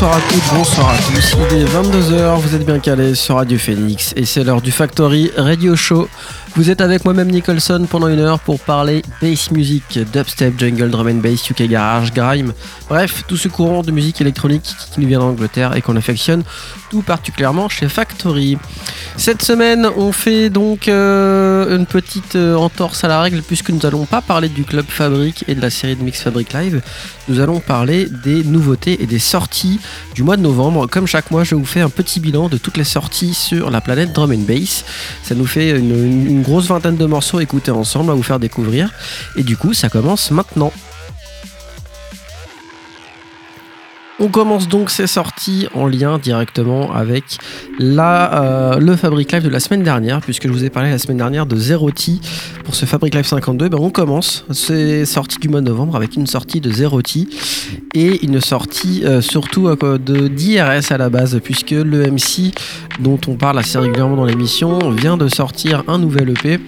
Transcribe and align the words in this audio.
Bonsoir 0.00 0.16
à 0.16 0.32
toutes, 0.32 0.54
bonsoir 0.54 0.88
à 0.88 0.96
tous. 0.96 1.36
Il 1.50 1.58
est 1.58 1.64
22h, 1.66 2.40
vous 2.40 2.54
êtes 2.54 2.64
bien 2.64 2.78
calés 2.78 3.14
sur 3.14 3.34
Radio 3.34 3.58
Phoenix 3.58 4.14
et 4.16 4.24
c'est 4.24 4.42
l'heure 4.42 4.62
du 4.62 4.72
Factory 4.72 5.30
Radio 5.36 5.76
Show. 5.76 6.08
Vous 6.56 6.68
êtes 6.68 6.80
avec 6.80 7.04
moi-même 7.04 7.30
Nicholson 7.30 7.86
pendant 7.88 8.08
une 8.08 8.18
heure 8.18 8.40
pour 8.40 8.58
parler 8.58 9.02
bass 9.22 9.50
music, 9.52 10.00
dubstep, 10.12 10.58
jungle, 10.58 10.90
drum 10.90 11.06
and 11.06 11.20
bass, 11.20 11.48
UK 11.48 11.62
garage, 11.68 12.12
grime, 12.12 12.52
bref, 12.88 13.22
tout 13.28 13.36
ce 13.36 13.48
courant 13.48 13.82
de 13.82 13.92
musique 13.92 14.20
électronique 14.20 14.64
qui 14.92 15.00
nous 15.00 15.06
vient 15.06 15.20
d'Angleterre 15.20 15.76
et 15.76 15.80
qu'on 15.80 15.96
affectionne 15.96 16.42
tout 16.90 17.02
particulièrement 17.02 17.68
chez 17.68 17.88
Factory. 17.88 18.58
Cette 19.16 19.42
semaine, 19.42 19.86
on 19.96 20.12
fait 20.12 20.50
donc 20.50 20.88
euh, 20.88 21.76
une 21.76 21.86
petite 21.86 22.36
euh, 22.36 22.56
entorse 22.56 23.04
à 23.04 23.08
la 23.08 23.20
règle 23.20 23.42
puisque 23.42 23.70
nous 23.70 23.84
allons 23.86 24.06
pas 24.06 24.20
parler 24.20 24.48
du 24.48 24.64
club 24.64 24.86
Fabric 24.88 25.44
et 25.46 25.54
de 25.54 25.60
la 25.60 25.70
série 25.70 25.94
de 25.94 26.02
Mix 26.02 26.20
Fabric 26.22 26.52
Live. 26.52 26.82
Nous 27.28 27.38
allons 27.38 27.60
parler 27.60 28.08
des 28.24 28.42
nouveautés 28.42 29.02
et 29.02 29.06
des 29.06 29.18
sorties 29.18 29.78
du 30.14 30.22
mois 30.24 30.36
de 30.36 30.42
novembre. 30.42 30.86
Comme 30.88 31.06
chaque 31.06 31.30
mois, 31.30 31.44
je 31.44 31.54
vous 31.54 31.64
fais 31.64 31.80
un 31.80 31.90
petit 31.90 32.18
bilan 32.18 32.48
de 32.48 32.56
toutes 32.56 32.76
les 32.76 32.84
sorties 32.84 33.34
sur 33.34 33.70
la 33.70 33.80
planète 33.80 34.12
drum 34.12 34.32
and 34.32 34.46
bass. 34.48 34.84
Ça 35.22 35.34
nous 35.34 35.46
fait 35.46 35.70
une 35.70 36.39
grosse 36.42 36.66
vingtaine 36.66 36.96
de 36.96 37.06
morceaux 37.06 37.38
à 37.38 37.42
écouter 37.42 37.70
ensemble, 37.70 38.10
à 38.10 38.14
vous 38.14 38.22
faire 38.22 38.38
découvrir. 38.38 38.92
Et 39.36 39.42
du 39.42 39.56
coup, 39.56 39.74
ça 39.74 39.88
commence 39.88 40.30
maintenant. 40.30 40.72
On 44.22 44.28
commence 44.28 44.68
donc 44.68 44.90
ces 44.90 45.06
sorties 45.06 45.66
en 45.74 45.86
lien 45.86 46.18
directement 46.18 46.92
avec 46.92 47.38
la, 47.78 48.74
euh, 48.74 48.78
le 48.78 48.94
Fabric 48.94 49.32
Live 49.32 49.44
de 49.44 49.48
la 49.48 49.60
semaine 49.60 49.82
dernière, 49.82 50.20
puisque 50.20 50.46
je 50.46 50.52
vous 50.52 50.62
ai 50.62 50.68
parlé 50.68 50.90
la 50.90 50.98
semaine 50.98 51.16
dernière 51.16 51.46
de 51.46 51.56
Zero-T 51.56 52.20
pour 52.62 52.74
ce 52.74 52.84
Fabric 52.84 53.14
Live 53.14 53.24
52. 53.24 53.70
Ben 53.70 53.78
on 53.80 53.88
commence 53.88 54.44
ces 54.50 55.06
sorties 55.06 55.38
du 55.38 55.48
mois 55.48 55.62
de 55.62 55.66
novembre 55.66 55.96
avec 55.96 56.16
une 56.16 56.26
sortie 56.26 56.60
de 56.60 56.70
Zero-T 56.70 57.28
et 57.94 58.22
une 58.22 58.42
sortie 58.42 59.06
euh, 59.06 59.22
surtout 59.22 59.68
euh, 59.68 59.96
de 59.96 60.28
d'IRS 60.28 60.92
à 60.92 60.98
la 60.98 61.08
base, 61.08 61.40
puisque 61.42 61.70
le 61.70 62.10
MC 62.10 62.52
dont 63.00 63.18
on 63.26 63.36
parle 63.36 63.58
assez 63.58 63.78
régulièrement 63.78 64.16
dans 64.16 64.26
l'émission 64.26 64.90
vient 64.90 65.16
de 65.16 65.28
sortir 65.28 65.82
un 65.88 65.96
nouvel 65.96 66.28
EP, 66.28 66.60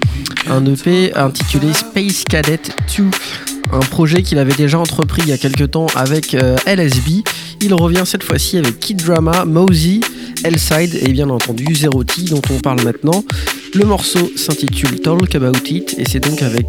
un 0.49 0.65
EP 0.65 1.15
intitulé 1.15 1.75
Space 1.75 2.25
Cadet 2.25 2.61
2 2.97 3.52
un 3.73 3.81
projet 3.81 4.23
qu'il 4.23 4.39
avait 4.39 4.55
déjà 4.55 4.79
entrepris 4.79 5.23
il 5.23 5.29
y 5.29 5.33
a 5.33 5.39
quelques 5.39 5.71
temps 5.71 5.87
avec 5.95 6.35
euh, 6.35 6.57
LSB. 6.67 7.23
Il 7.63 7.75
revient 7.75 8.03
cette 8.05 8.23
fois-ci 8.23 8.59
avec 8.59 8.79
Kid 8.79 9.03
Drama, 9.03 9.45
Mosey, 9.45 10.01
L-Side 10.45 10.99
et 11.03 11.13
bien 11.13 11.31
entendu 11.31 11.75
Zero 11.75 12.05
dont 12.05 12.43
on 12.51 12.59
parle 12.61 12.83
maintenant. 12.83 13.25
Le 13.75 13.85
morceau 13.85 14.31
s'intitule 14.37 15.01
Talk 15.01 15.35
About 15.35 15.59
It 15.71 15.95
et 15.99 16.05
c'est 16.09 16.21
donc 16.21 16.43
avec 16.43 16.67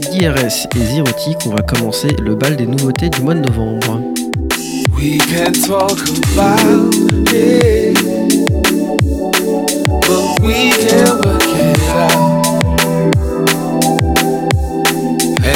DRS 0.00 0.66
et 0.74 0.84
Zero 0.94 1.08
qu'on 1.42 1.50
va 1.50 1.62
commencer 1.62 2.08
le 2.22 2.34
bal 2.34 2.56
des 2.56 2.66
nouveautés 2.66 3.10
du 3.10 3.20
mois 3.20 3.34
de 3.34 3.40
novembre. 3.40 4.00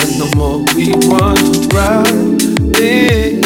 And 0.02 0.18
the 0.20 0.28
more 0.36 0.58
we 0.74 0.90
run 1.06 1.38
around 1.70 2.40
this, 2.74 3.38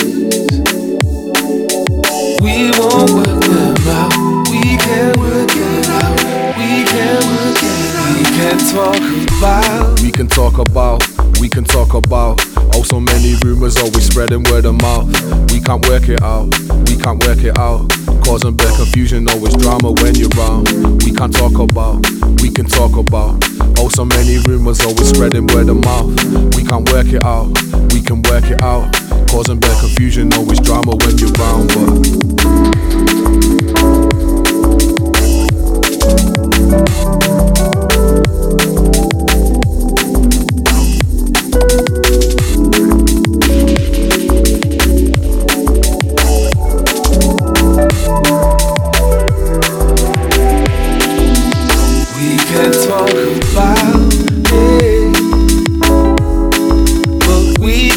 we 2.40 2.70
won't 2.78 3.10
work 3.12 3.44
them 3.44 3.76
out. 3.92 4.12
We 4.50 4.76
can't 4.76 5.16
work 5.18 5.52
it 5.52 5.88
out. 5.88 6.16
We 6.56 6.84
can't 6.88 7.24
work 7.28 7.60
it 7.62 7.94
out. 7.94 8.16
We 8.16 8.24
can 8.36 8.58
talk 8.72 8.96
about. 9.38 10.00
We 10.00 10.10
can 10.10 10.28
talk 10.28 10.58
about. 10.58 11.02
We 11.40 11.48
can 11.48 11.64
talk 11.64 11.94
about. 11.94 12.65
Oh, 12.78 12.82
so 12.82 13.00
many 13.00 13.34
rumors 13.42 13.78
always 13.78 14.04
spreading 14.04 14.42
word 14.50 14.66
of 14.66 14.74
mouth. 14.82 15.08
We 15.50 15.62
can't 15.62 15.82
work 15.88 16.10
it 16.10 16.22
out. 16.22 16.44
We 16.86 16.96
can't 16.96 17.18
work 17.24 17.42
it 17.42 17.58
out. 17.58 17.88
Causing 18.22 18.54
bad 18.54 18.76
confusion, 18.76 19.26
always 19.30 19.56
drama 19.56 19.92
when 19.92 20.14
you're 20.14 20.28
around. 20.36 20.68
We 21.02 21.10
can't 21.10 21.34
talk 21.34 21.58
about. 21.58 22.04
We 22.42 22.50
can 22.50 22.66
talk 22.66 22.98
about. 22.98 23.42
Oh, 23.78 23.88
so 23.88 24.04
many 24.04 24.36
rumors 24.46 24.84
always 24.84 25.08
spreading 25.08 25.46
word 25.46 25.70
of 25.70 25.82
mouth. 25.86 26.12
We 26.54 26.64
can't 26.64 26.86
work 26.92 27.06
it 27.06 27.24
out. 27.24 27.48
We 27.94 28.02
can 28.02 28.20
work 28.28 28.44
it 28.44 28.60
out. 28.60 28.92
Causing 29.30 29.58
bad 29.58 29.80
confusion, 29.80 30.34
always 30.34 30.60
drama 30.60 30.96
when 30.96 31.16
you're 31.16 31.32
around. 31.32 31.68
But 31.72 32.26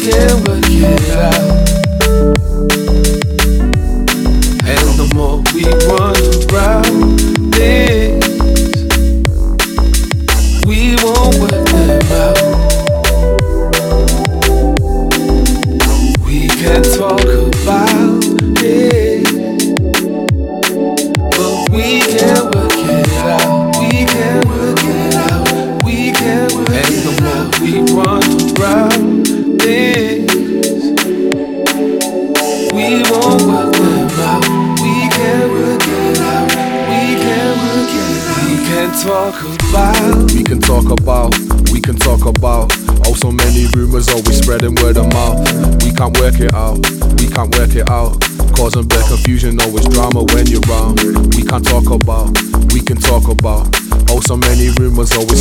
but 0.02 0.59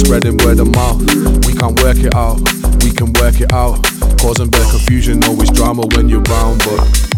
spreading 0.10 0.38
word 0.44 0.60
of 0.60 0.74
mouth. 0.74 1.00
We 1.46 1.54
can't 1.54 1.80
work 1.84 1.98
it 2.00 2.16
out. 2.16 2.40
We 2.84 2.90
can 2.90 3.14
work 3.22 3.40
it 3.42 3.54
out. 3.54 3.78
Causing 4.18 4.50
bad 4.50 4.68
confusion, 4.72 5.24
always 5.26 5.52
drama 5.52 5.84
when 5.94 6.10
you're 6.10 6.24
around. 6.24 6.58
But 6.66 7.10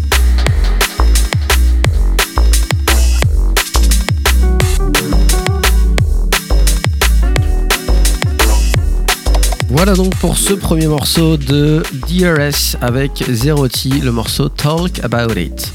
Voilà 9.70 9.94
donc 9.94 10.14
pour 10.16 10.36
ce 10.36 10.52
premier 10.52 10.86
morceau 10.86 11.38
de 11.38 11.82
DRS 12.06 12.76
avec 12.82 13.24
Zero 13.30 13.68
T, 13.68 13.88
le 13.88 14.12
morceau 14.12 14.50
Talk 14.50 15.02
About 15.02 15.34
It. 15.38 15.72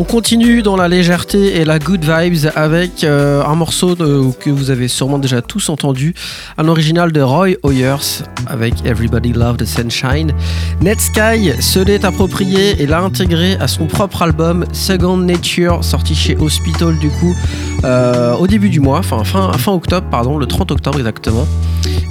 On 0.00 0.04
continue 0.04 0.62
dans 0.62 0.76
la 0.76 0.86
légèreté 0.86 1.56
et 1.56 1.64
la 1.64 1.80
good 1.80 2.04
vibes 2.04 2.50
avec 2.54 3.02
euh, 3.02 3.42
un 3.42 3.56
morceau 3.56 3.96
que 3.96 4.48
vous 4.48 4.70
avez 4.70 4.86
sûrement 4.86 5.18
déjà 5.18 5.42
tous 5.42 5.68
entendu, 5.70 6.14
un 6.56 6.68
original 6.68 7.10
de 7.10 7.20
Roy 7.20 7.56
Oyers 7.64 8.22
avec 8.46 8.74
Everybody 8.86 9.32
Love 9.32 9.56
the 9.56 9.64
Sunshine. 9.64 10.32
Netsky 10.80 11.50
se 11.60 11.80
l'est 11.80 12.04
approprié 12.04 12.80
et 12.80 12.86
l'a 12.86 13.00
intégré 13.00 13.56
à 13.56 13.66
son 13.66 13.86
propre 13.86 14.22
album 14.22 14.64
Second 14.72 15.16
Nature, 15.16 15.82
sorti 15.82 16.14
chez 16.14 16.36
Hospital 16.36 16.96
du 16.98 17.08
coup 17.08 17.34
euh, 17.82 18.36
au 18.36 18.46
début 18.46 18.70
du 18.70 18.78
mois, 18.78 19.00
enfin 19.00 19.24
fin, 19.24 19.52
fin 19.54 19.72
octobre, 19.72 20.06
pardon, 20.08 20.38
le 20.38 20.46
30 20.46 20.70
octobre 20.70 20.98
exactement. 20.98 21.48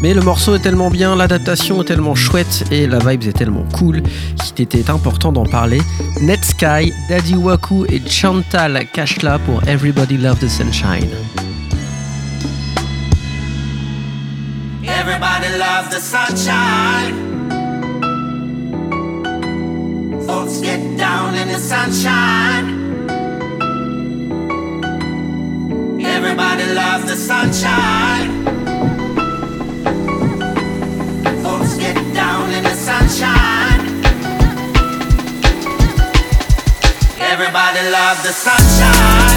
Mais 0.01 0.13
le 0.13 0.21
morceau 0.21 0.55
est 0.55 0.59
tellement 0.59 0.89
bien, 0.91 1.15
l'adaptation 1.15 1.81
est 1.81 1.85
tellement 1.85 2.13
chouette 2.13 2.65
et 2.71 2.85
la 2.85 2.99
vibe 2.99 3.23
est 3.23 3.33
tellement 3.33 3.65
cool 3.73 4.03
qu'il 4.43 4.63
était 4.63 4.89
important 4.91 5.31
d'en 5.31 5.45
parler. 5.45 5.81
Netsky, 6.21 6.93
Daddy 7.09 7.35
Waku 7.35 7.85
et 7.85 8.01
Chantal 8.07 8.85
Kashla 8.93 9.39
pour 9.39 9.67
Everybody 9.67 10.17
Love. 10.17 10.37
Everybody 25.99 26.65
loves 26.75 27.05
the 27.05 27.15
sunshine. 27.15 28.56
Everybody 37.19 37.89
loves 37.89 38.23
the 38.23 38.33
sunshine. 38.33 39.36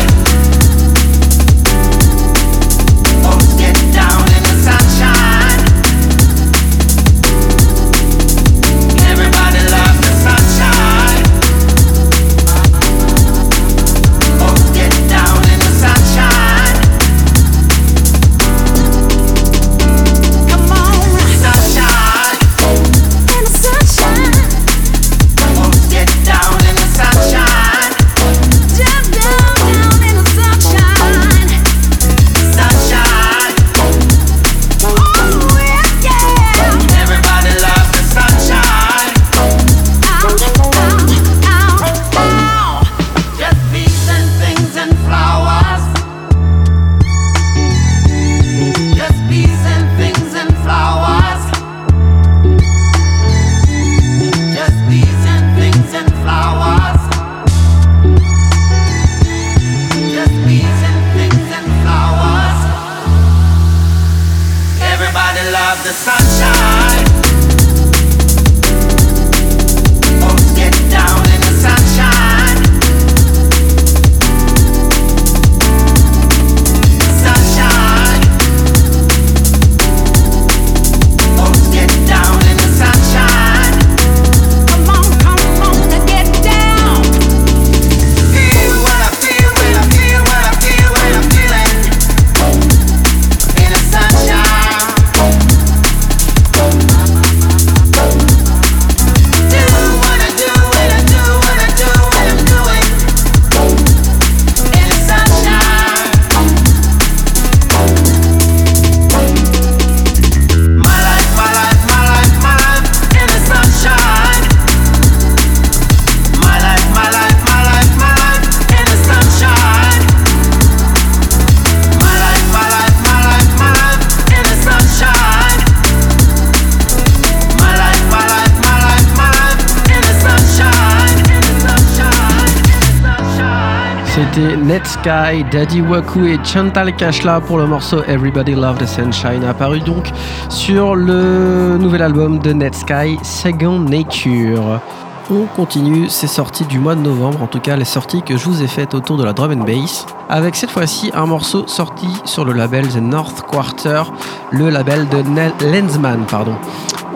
Netsky, 134.70 135.44
Daddy 135.50 135.81
Waku 135.81 136.26
et 136.26 136.38
Chantal 136.44 136.94
Kashla 136.94 137.40
pour 137.40 137.58
le 137.58 137.67
morceau 137.67 138.05
Everybody 138.06 138.55
Love 138.55 138.78
the 138.78 138.87
Sunshine, 138.87 139.43
apparu 139.43 139.81
donc 139.81 140.12
sur 140.49 140.94
le 140.94 141.76
nouvel 141.76 142.02
album 142.02 142.38
de 142.38 142.52
Netsky, 142.52 143.19
Second 143.25 143.81
Nature. 143.81 144.81
On 145.28 145.46
continue, 145.56 146.08
c'est 146.08 146.29
sorti 146.29 146.65
du 146.67 146.79
mois 146.79 146.94
de 146.94 147.00
novembre, 147.00 147.43
en 147.43 147.48
tout 147.48 147.58
cas 147.58 147.74
les 147.74 147.84
sorties 147.84 148.22
que 148.22 148.36
je 148.36 148.44
vous 148.44 148.62
ai 148.62 148.69
faites 148.69 148.94
autour 148.94 149.17
de 149.17 149.24
la 149.24 149.32
drum 149.32 149.50
and 149.50 149.65
bass, 149.65 150.06
avec 150.29 150.55
cette 150.55 150.70
fois-ci 150.70 151.10
un 151.15 151.27
morceau 151.27 151.67
sorti 151.67 152.06
sur 152.24 152.44
le 152.44 152.53
label 152.53 152.86
The 152.86 153.03
North 153.03 153.43
Quarter, 153.50 154.05
le 154.53 154.70
label 154.70 155.08
de 155.08 155.24
Lensman, 155.67 156.27
pardon. 156.31 156.55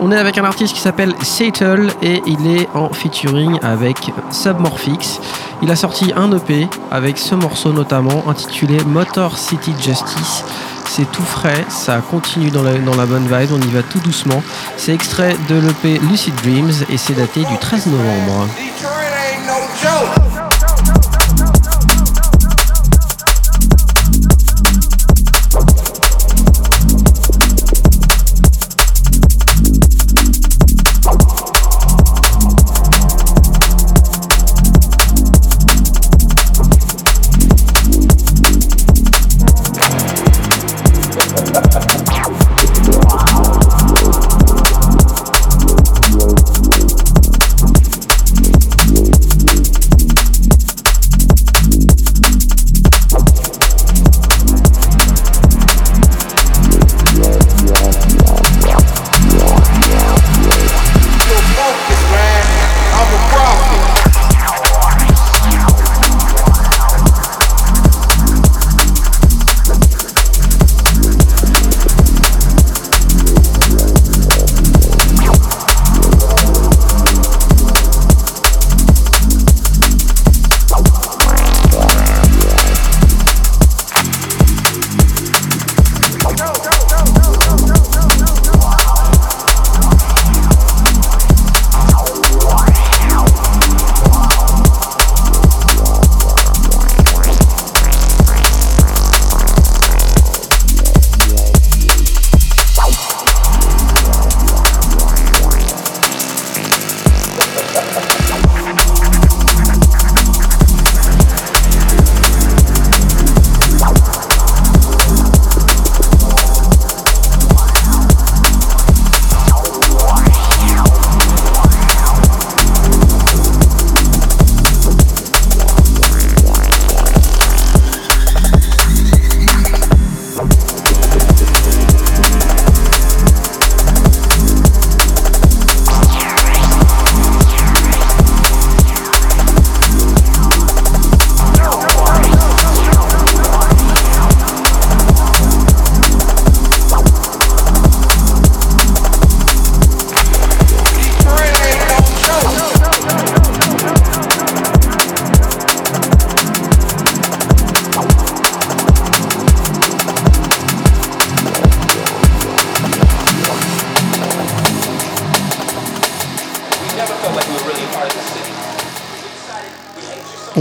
On 0.01 0.11
est 0.11 0.17
avec 0.17 0.37
un 0.37 0.43
artiste 0.43 0.73
qui 0.73 0.81
s'appelle 0.81 1.13
Settle 1.23 1.89
et 2.01 2.21
il 2.25 2.47
est 2.47 2.67
en 2.73 2.89
featuring 2.89 3.59
avec 3.63 4.11
Submorphix. 4.29 5.19
Il 5.61 5.71
a 5.71 5.75
sorti 5.75 6.11
un 6.15 6.31
EP 6.35 6.67
avec 6.91 7.17
ce 7.17 7.33
morceau 7.33 7.71
notamment 7.71 8.27
intitulé 8.27 8.77
Motor 8.85 9.37
City 9.37 9.73
Justice. 9.79 10.43
C'est 10.85 11.09
tout 11.11 11.23
frais, 11.23 11.65
ça 11.69 12.01
continue 12.11 12.51
dans 12.51 12.63
la, 12.63 12.73
dans 12.73 12.95
la 12.95 13.05
bonne 13.05 13.23
vibe, 13.23 13.49
on 13.53 13.61
y 13.61 13.71
va 13.71 13.83
tout 13.83 13.99
doucement. 13.99 14.43
C'est 14.77 14.93
extrait 14.93 15.35
de 15.49 15.55
l'EP 15.55 15.99
Lucid 16.09 16.35
Dreams 16.43 16.71
et 16.89 16.97
c'est 16.97 17.13
daté 17.13 17.41
du 17.45 17.57
13 17.57 17.87
novembre. 17.87 18.47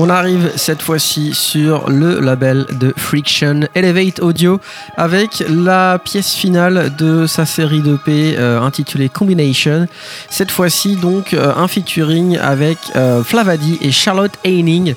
On 0.05 0.11
arrive 0.11 0.53
cette 0.57 0.83
fois-ci 0.83 1.33
sur 1.33 1.89
le 1.89 2.21
label 2.21 2.67
de 2.73 2.93
Friction 2.95 3.61
Elevate 3.75 4.21
Audio 4.21 4.61
avec 4.99 5.43
la 5.49 5.99
pièce 5.99 6.35
finale 6.35 6.95
de 6.95 7.27
sa 7.27 7.47
série 7.47 7.81
d'EP 7.81 8.37
euh, 8.37 8.61
intitulée 8.61 9.09
Combination. 9.09 9.87
Cette 10.29 10.51
fois-ci 10.51 10.97
donc 10.97 11.33
euh, 11.33 11.55
un 11.57 11.69
featuring 11.69 12.37
avec 12.37 12.77
euh, 12.97 13.25
Flavadi 13.25 13.79
et 13.81 13.91
Charlotte 13.93 14.35
Haining. 14.45 14.95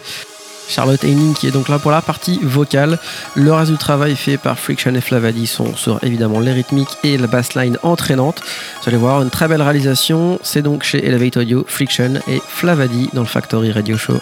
Charlotte 0.67 1.01
Haining 1.05 1.33
qui 1.35 1.47
est 1.47 1.51
donc 1.51 1.69
là 1.69 1.79
pour 1.79 1.91
la 1.91 2.01
partie 2.01 2.41
vocale. 2.43 2.99
Le 3.33 3.53
reste 3.53 3.71
du 3.71 3.77
travail 3.77 4.13
fait 4.17 4.35
par 4.35 4.59
Friction 4.59 4.93
et 4.93 4.99
Flavadi 4.99 5.47
sont 5.47 5.73
sur 5.77 6.03
évidemment 6.03 6.41
les 6.41 6.51
rythmiques 6.51 6.97
et 7.05 7.17
la 7.17 7.27
bassline 7.27 7.77
entraînante. 7.81 8.41
Vous 8.81 8.89
allez 8.89 8.97
voir 8.97 9.21
une 9.21 9.29
très 9.29 9.47
belle 9.47 9.61
réalisation. 9.61 10.37
C'est 10.43 10.63
donc 10.63 10.83
chez 10.83 11.05
Elevate 11.07 11.37
Audio, 11.37 11.63
Friction 11.65 12.15
et 12.27 12.41
Flavadi 12.45 13.09
dans 13.13 13.21
le 13.21 13.27
Factory 13.27 13.71
Radio 13.71 13.95
Show. 13.95 14.19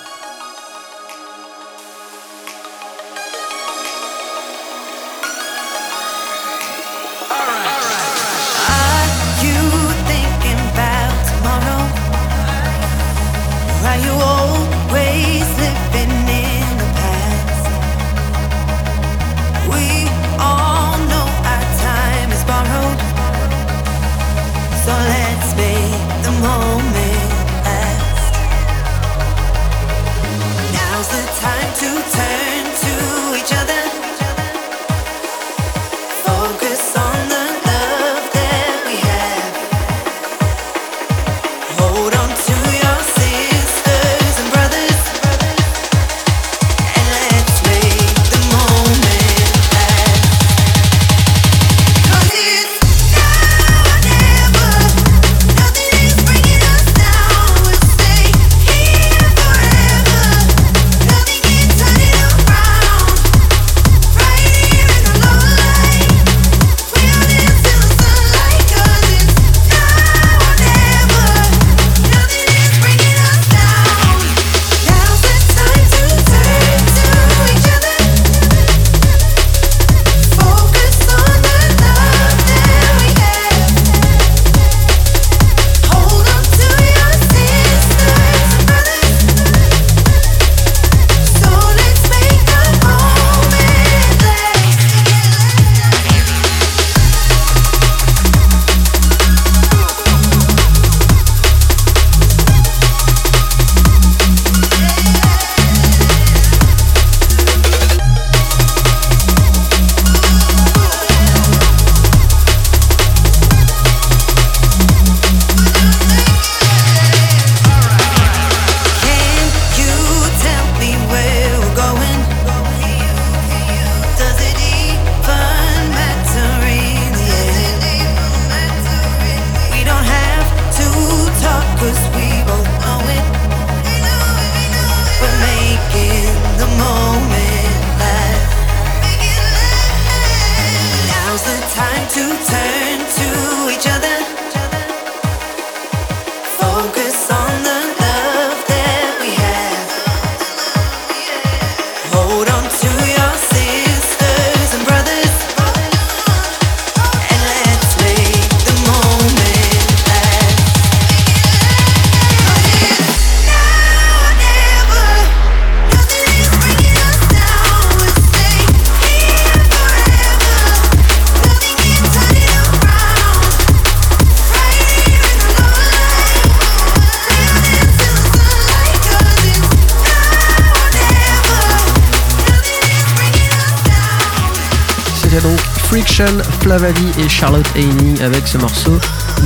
Friction, 185.90 186.42
Flavadi 186.62 187.08
et 187.20 187.28
Charlotte 187.28 187.66
Haining 187.76 188.22
avec 188.22 188.48
ce 188.48 188.58
morceau 188.58 188.98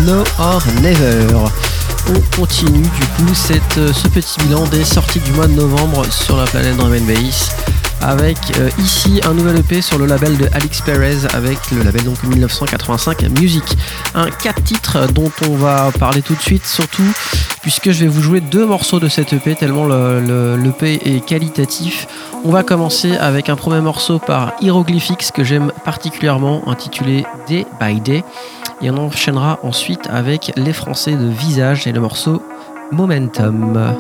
No 0.05 0.23
or 0.37 0.61
Never. 0.83 1.25
On 2.09 2.35
continue 2.35 2.81
du 2.81 3.05
coup 3.07 3.33
euh, 3.77 3.91
ce 3.91 4.07
petit 4.07 4.39
bilan 4.41 4.65
des 4.67 4.83
sorties 4.83 5.19
du 5.19 5.31
mois 5.31 5.47
de 5.47 5.53
novembre 5.53 6.05
sur 6.11 6.37
la 6.37 6.45
planète 6.45 6.77
Drum 6.77 6.91
Bass 7.07 7.55
avec 8.01 8.37
euh, 8.57 8.69
ici 8.79 9.19
un 9.27 9.33
nouvel 9.33 9.57
EP 9.57 9.81
sur 9.81 9.97
le 9.97 10.05
label 10.05 10.37
de 10.37 10.47
Alex 10.53 10.81
Perez 10.81 11.17
avec 11.33 11.57
le 11.71 11.83
label 11.83 12.03
donc 12.03 12.21
1985 12.23 13.21
Music. 13.39 13.63
Un 14.15 14.29
4 14.29 14.63
titres 14.63 15.07
dont 15.13 15.31
on 15.47 15.55
va 15.55 15.91
parler 15.99 16.21
tout 16.21 16.35
de 16.35 16.41
suite 16.41 16.65
surtout 16.65 17.03
puisque 17.61 17.91
je 17.91 18.01
vais 18.05 18.07
vous 18.07 18.21
jouer 18.21 18.39
deux 18.41 18.65
morceaux 18.65 18.99
de 18.99 19.07
cet 19.09 19.33
EP 19.33 19.55
tellement 19.55 19.85
le, 19.85 20.19
le- 20.21 20.55
l'EP 20.57 20.99
est 21.05 21.25
qualitatif. 21.25 22.07
On 22.45 22.51
va 22.51 22.63
commencer 22.63 23.17
avec 23.17 23.49
un 23.49 23.55
premier 23.55 23.81
morceau 23.81 24.19
par 24.19 24.53
Hieroglyphics 24.61 25.31
que 25.33 25.43
j'aime 25.43 25.71
particulièrement 25.83 26.67
intitulé 26.69 27.25
Day 27.47 27.65
by 27.81 27.99
Day 27.99 28.23
et 28.81 28.89
on 28.89 28.97
enchaînera 28.97 29.59
ensuite 29.63 30.07
avec 30.09 30.53
les 30.55 30.71
Français 30.73 31.15
de 31.15 31.27
Visage 31.27 31.85
et 31.85 31.91
le 31.91 31.99
morceau 31.99 32.41
Momentum. 32.91 33.93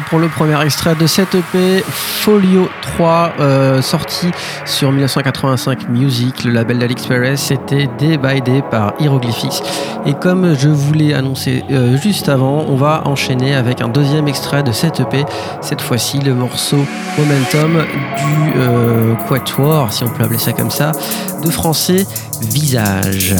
Pour 0.00 0.18
le 0.18 0.28
premier 0.28 0.58
extrait 0.64 0.94
de 0.94 1.06
cette 1.06 1.34
EP 1.34 1.84
Folio 1.86 2.70
3 2.80 3.32
euh, 3.40 3.82
sorti 3.82 4.30
sur 4.64 4.90
1985 4.90 5.88
Music, 5.90 6.44
le 6.44 6.52
label 6.52 6.78
d'Alex 6.78 7.06
Perez, 7.06 7.36
c'était 7.36 7.88
Day 7.98 8.16
by 8.16 8.40
Day 8.40 8.62
par 8.70 8.94
Hieroglyphics. 9.00 9.62
Et 10.06 10.14
comme 10.14 10.56
je 10.56 10.70
vous 10.70 10.94
l'ai 10.94 11.12
annoncé 11.12 11.64
euh, 11.70 11.98
juste 11.98 12.30
avant, 12.30 12.64
on 12.68 12.76
va 12.76 13.02
enchaîner 13.04 13.54
avec 13.54 13.82
un 13.82 13.88
deuxième 13.88 14.28
extrait 14.28 14.62
de 14.62 14.72
cette 14.72 15.00
EP, 15.00 15.26
cette 15.60 15.82
fois-ci 15.82 16.18
le 16.20 16.34
morceau 16.34 16.78
Momentum 17.18 17.84
du 18.16 18.52
euh, 18.56 19.14
Quatuor, 19.28 19.92
si 19.92 20.04
on 20.04 20.08
peut 20.08 20.24
appeler 20.24 20.38
ça 20.38 20.54
comme 20.54 20.70
ça, 20.70 20.92
de 21.44 21.50
français 21.50 22.06
Visage. 22.40 23.34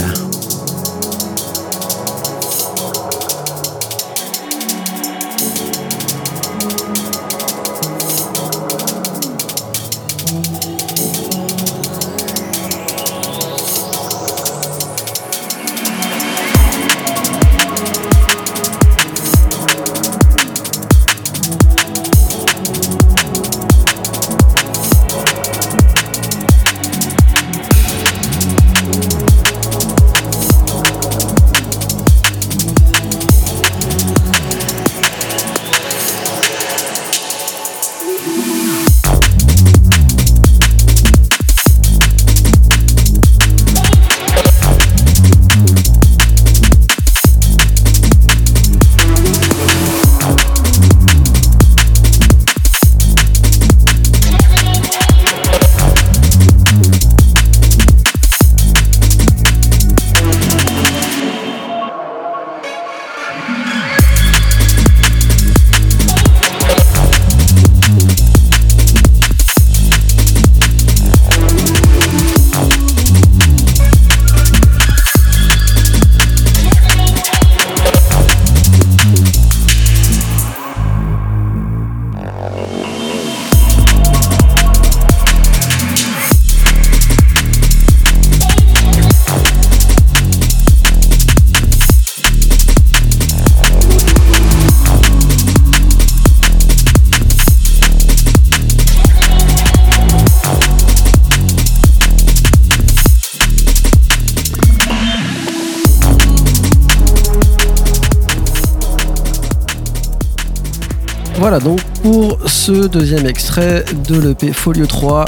Voilà 111.52 111.66
donc 111.66 111.82
pour 112.02 112.38
ce 112.48 112.86
deuxième 112.86 113.26
extrait 113.26 113.84
de 114.08 114.18
l'EP 114.18 114.54
Folio 114.54 114.86
3 114.86 115.26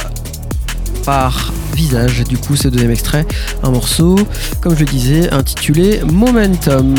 par 1.05 1.53
Visage. 1.75 2.25
Du 2.25 2.39
coup, 2.39 2.57
ce 2.57 2.69
deuxième 2.69 2.93
extrait, 2.93 3.27
un 3.63 3.71
morceau, 3.71 4.17
comme 4.63 4.75
je 4.75 4.81
le 4.81 4.87
disais, 4.87 5.31
intitulé 5.35 6.01
Momentum. 6.11 6.95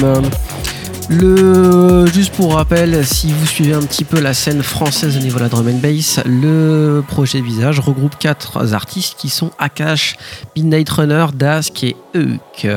Le, 1.10 2.06
juste 2.06 2.34
pour 2.34 2.54
rappel, 2.54 3.04
si 3.04 3.34
vous 3.34 3.48
suivez 3.48 3.74
un 3.74 3.82
petit 3.82 4.04
peu 4.04 4.20
la 4.20 4.36
scène 4.36 4.62
française 4.62 5.18
au 5.18 5.20
niveau 5.20 5.40
de 5.40 5.44
la 5.44 5.50
drum 5.50 5.70
and 5.70 5.80
bass, 5.80 6.20
le 6.28 7.02
projet 7.08 7.42
Visage 7.42 7.80
regroupe 7.80 8.20
quatre 8.20 8.76
artistes 8.76 9.16
qui 9.18 9.30
sont 9.30 9.50
Akash, 9.58 10.18
Midnight 10.56 10.88
Runner, 10.92 11.26
Dask 11.34 11.84
et 11.84 11.96
Euk. 12.14 12.68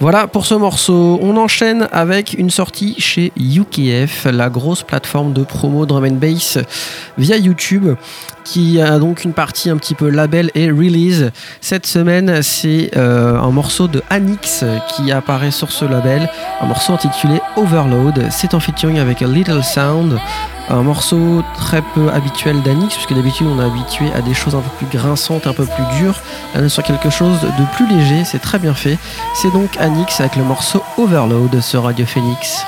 Voilà 0.00 0.26
pour 0.26 0.46
ce 0.46 0.54
morceau. 0.54 1.18
On 1.20 1.36
enchaîne 1.36 1.86
avec 1.92 2.32
une 2.32 2.48
sortie 2.48 2.94
chez 2.96 3.32
UKF, 3.36 4.24
la 4.32 4.48
grosse 4.48 4.82
plateforme 4.82 5.34
de 5.34 5.44
promo 5.44 5.84
drum 5.84 6.04
and 6.04 6.12
bass 6.12 6.56
via 7.18 7.36
YouTube, 7.36 7.94
qui 8.42 8.80
a 8.80 8.98
donc 8.98 9.24
une 9.24 9.34
partie 9.34 9.68
un 9.68 9.76
petit 9.76 9.94
peu 9.94 10.08
label 10.08 10.50
et 10.54 10.70
release. 10.70 11.30
Cette 11.60 11.84
semaine, 11.84 12.42
c'est 12.42 12.96
euh, 12.96 13.38
un 13.38 13.50
morceau 13.50 13.88
de 13.88 14.02
Anix 14.08 14.64
qui 14.88 15.12
apparaît 15.12 15.50
sur 15.50 15.70
ce 15.70 15.84
label, 15.84 16.30
un 16.62 16.66
morceau 16.66 16.94
intitulé 16.94 17.38
Overload. 17.56 18.28
C'est 18.30 18.54
en 18.54 18.60
featuring 18.60 18.98
avec 18.98 19.20
a 19.20 19.26
Little 19.26 19.62
Sound. 19.62 20.18
Un 20.70 20.82
morceau 20.82 21.42
très 21.56 21.82
peu 21.82 22.10
habituel 22.10 22.62
d'Anix, 22.62 22.94
puisque 22.94 23.12
d'habitude 23.12 23.48
on 23.48 23.60
est 23.60 23.64
habitué 23.64 24.12
à 24.12 24.22
des 24.22 24.34
choses 24.34 24.54
un 24.54 24.60
peu 24.60 24.70
plus 24.78 24.98
grinçantes, 24.98 25.48
un 25.48 25.52
peu 25.52 25.66
plus 25.66 25.84
dures. 25.98 26.20
Là, 26.54 26.60
on 26.62 26.64
est 26.64 26.68
sur 26.68 26.84
quelque 26.84 27.10
chose 27.10 27.40
de 27.40 27.76
plus 27.76 27.88
léger, 27.88 28.24
c'est 28.24 28.38
très 28.38 28.60
bien 28.60 28.74
fait. 28.74 28.96
C'est 29.34 29.52
donc 29.52 29.76
Anix 29.78 30.20
avec 30.20 30.36
le 30.36 30.44
morceau 30.44 30.80
Overload 30.96 31.60
sur 31.60 31.82
Radio 31.82 32.06
Phoenix. 32.06 32.64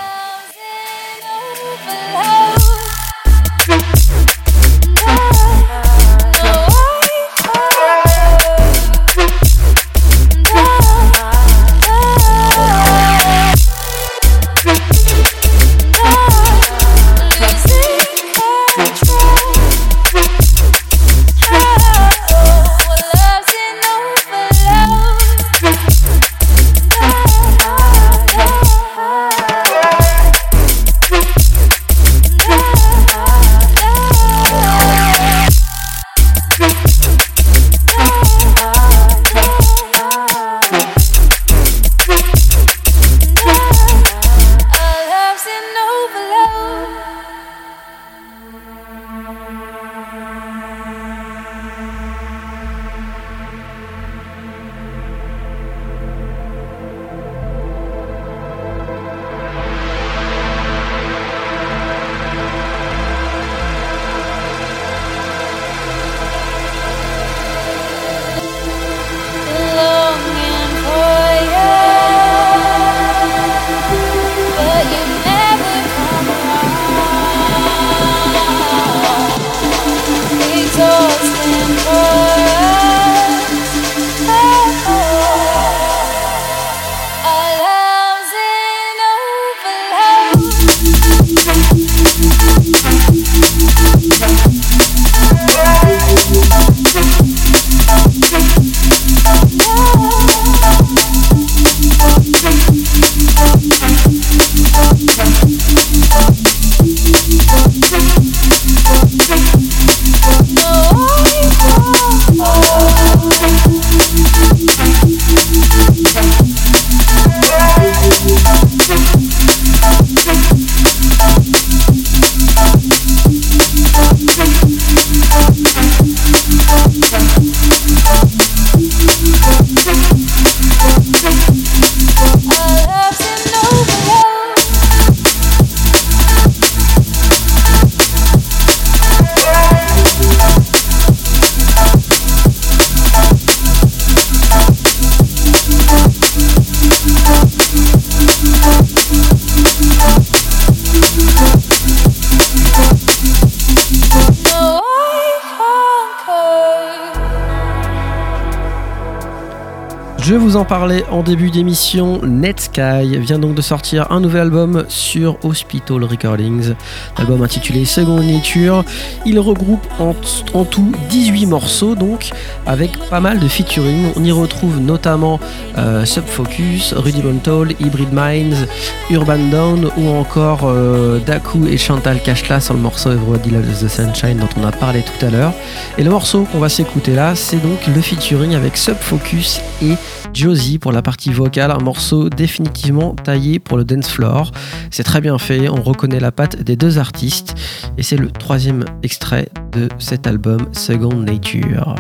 Je 160.73 160.77
en 161.11 161.23
début 161.23 161.51
d'émission, 161.51 162.21
Netsky 162.25 163.17
vient 163.19 163.39
donc 163.39 163.55
de 163.55 163.63
sortir 163.63 164.11
un 164.11 164.19
nouvel 164.19 164.43
album 164.43 164.85
sur 164.89 165.37
Hospital 165.45 166.03
Recordings, 166.03 166.75
album 167.17 167.41
intitulé 167.43 167.85
Seconde 167.85 168.25
Nature. 168.25 168.85
Il 169.25 169.39
regroupe 169.39 169.87
en, 170.01 170.65
tout 170.65 170.93
18 171.09 171.47
morceaux 171.47 171.95
donc 171.95 172.31
avec 172.67 172.99
pas 173.11 173.21
mal 173.21 173.39
de 173.39 173.47
featuring. 173.47 174.13
On 174.17 174.25
y 174.25 174.33
retrouve 174.33 174.81
notamment 174.81 175.39
euh, 175.79 176.05
Subfocus, 176.05 176.95
Rudimental, 176.95 177.75
Hybrid 177.79 178.13
Minds, 178.13 178.67
Urban 179.11 179.51
Down 179.53 179.89
ou 179.97 180.09
encore 180.09 180.63
euh, 180.65 181.21
Daku 181.25 181.69
et 181.69 181.77
Chantal 181.77 182.21
Kashla 182.21 182.59
sur 182.59 182.75
le 182.75 182.81
morceau 182.81 183.13
Everybody 183.13 183.51
Loves 183.51 183.85
the 183.85 183.89
Sunshine 183.89 184.39
dont 184.39 184.61
on 184.61 184.67
a 184.67 184.73
parlé 184.73 185.03
tout 185.03 185.25
à 185.25 185.31
l'heure. 185.31 185.53
Et 185.97 186.03
le 186.03 186.11
morceau 186.11 186.43
qu'on 186.51 186.59
va 186.59 186.69
s'écouter 186.69 187.15
là, 187.15 187.37
c'est 187.37 187.63
donc 187.63 187.87
le 187.87 188.01
featuring 188.01 188.57
avec 188.57 188.77
Subfocus 188.77 189.61
et 189.81 189.95
Josie 190.35 190.72
pour 190.79 190.93
la 190.93 191.03
partie 191.03 191.33
vocale, 191.33 191.71
un 191.71 191.83
morceau 191.83 192.29
définitivement 192.29 193.15
taillé 193.15 193.59
pour 193.59 193.77
le 193.77 193.85
dance 193.85 194.09
floor. 194.09 194.53
C'est 194.91 195.05
très 195.05 195.21
bien 195.21 195.39
fait, 195.39 195.69
on 195.69 195.83
reconnaît 195.83 196.21
la 196.21 196.33
patte 196.33 196.63
des 196.63 196.77
deux 196.77 196.99
artistes 196.99 197.55
et 197.99 198.03
c'est 198.03 198.17
le 198.17 198.31
troisième 198.31 198.85
extrait 199.03 199.49
de 199.73 199.89
cet 199.99 200.27
album 200.27 200.69
Second 200.73 201.15
Nature. 201.15 201.95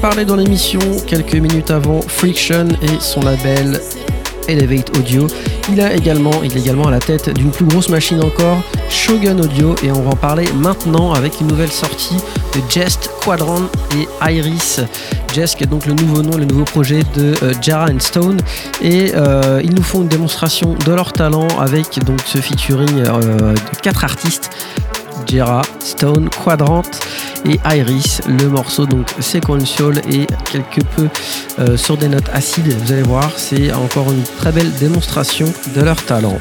Parlé 0.00 0.24
dans 0.24 0.36
l'émission 0.36 0.80
quelques 1.06 1.34
minutes 1.34 1.70
avant 1.70 2.00
Friction 2.02 2.68
et 2.82 3.00
son 3.00 3.20
label 3.20 3.80
Elevate 4.46 4.96
Audio. 4.96 5.26
Il, 5.70 5.80
a 5.80 5.92
également, 5.92 6.42
il 6.44 6.56
est 6.56 6.60
également 6.60 6.86
à 6.86 6.90
la 6.90 7.00
tête 7.00 7.30
d'une 7.30 7.50
plus 7.50 7.64
grosse 7.64 7.88
machine 7.88 8.22
encore, 8.22 8.58
Shogun 8.88 9.38
Audio, 9.40 9.74
et 9.82 9.90
on 9.90 10.02
va 10.02 10.10
en 10.10 10.16
parler 10.16 10.46
maintenant 10.54 11.12
avec 11.12 11.40
une 11.40 11.48
nouvelle 11.48 11.70
sortie 11.70 12.16
de 12.54 12.60
Jest, 12.70 13.10
Quadrant 13.22 13.68
et 13.96 14.32
Iris. 14.32 14.80
Jest 15.34 15.56
qui 15.56 15.64
est 15.64 15.68
donc 15.68 15.86
le 15.86 15.94
nouveau 15.94 16.22
nom, 16.22 16.36
le 16.36 16.44
nouveau 16.44 16.64
projet 16.64 17.02
de 17.16 17.34
euh, 17.42 17.52
Jara 17.60 17.86
and 17.90 18.00
Stone, 18.00 18.38
et 18.80 19.12
euh, 19.14 19.60
ils 19.64 19.74
nous 19.74 19.82
font 19.82 20.02
une 20.02 20.08
démonstration 20.08 20.74
de 20.86 20.92
leur 20.92 21.12
talent 21.12 21.48
avec 21.58 21.98
donc 22.04 22.20
ce 22.24 22.38
featuring 22.38 23.02
euh, 23.04 23.52
de 23.52 23.80
quatre 23.82 24.04
artistes. 24.04 24.50
Jera, 25.26 25.62
Stone, 25.80 26.30
Quadrant 26.42 26.82
et 27.44 27.58
Iris. 27.64 28.20
Le 28.26 28.48
morceau 28.48 28.86
donc 28.86 29.08
séquential 29.20 30.00
et 30.10 30.26
quelque 30.50 30.80
peu 30.96 31.08
euh, 31.58 31.76
sur 31.76 31.96
des 31.96 32.08
notes 32.08 32.28
acides. 32.32 32.72
Vous 32.84 32.92
allez 32.92 33.02
voir, 33.02 33.32
c'est 33.36 33.72
encore 33.72 34.10
une 34.12 34.22
très 34.22 34.52
belle 34.52 34.72
démonstration 34.74 35.52
de 35.74 35.80
leur 35.80 36.02
talent. 36.04 36.38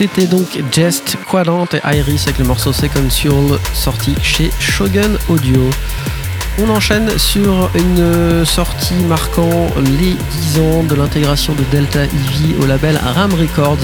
C'était 0.00 0.26
donc 0.26 0.58
Jest, 0.72 1.18
Quadrant 1.28 1.68
et 1.74 1.98
Iris 1.98 2.22
avec 2.22 2.38
le 2.38 2.46
morceau 2.46 2.72
Second 2.72 3.10
Soul 3.10 3.58
sorti 3.74 4.14
chez 4.22 4.50
Shogun 4.58 5.18
Audio. 5.28 5.68
On 6.58 6.70
enchaîne 6.70 7.18
sur 7.18 7.68
une 7.74 8.46
sortie 8.46 8.94
marquant 9.06 9.68
les 9.76 10.16
10 10.54 10.58
ans 10.58 10.82
de 10.84 10.94
l'intégration 10.94 11.52
de 11.52 11.62
Delta 11.70 12.04
Eevee 12.04 12.56
au 12.62 12.64
label 12.64 12.98
Ram 13.14 13.30
Records. 13.34 13.76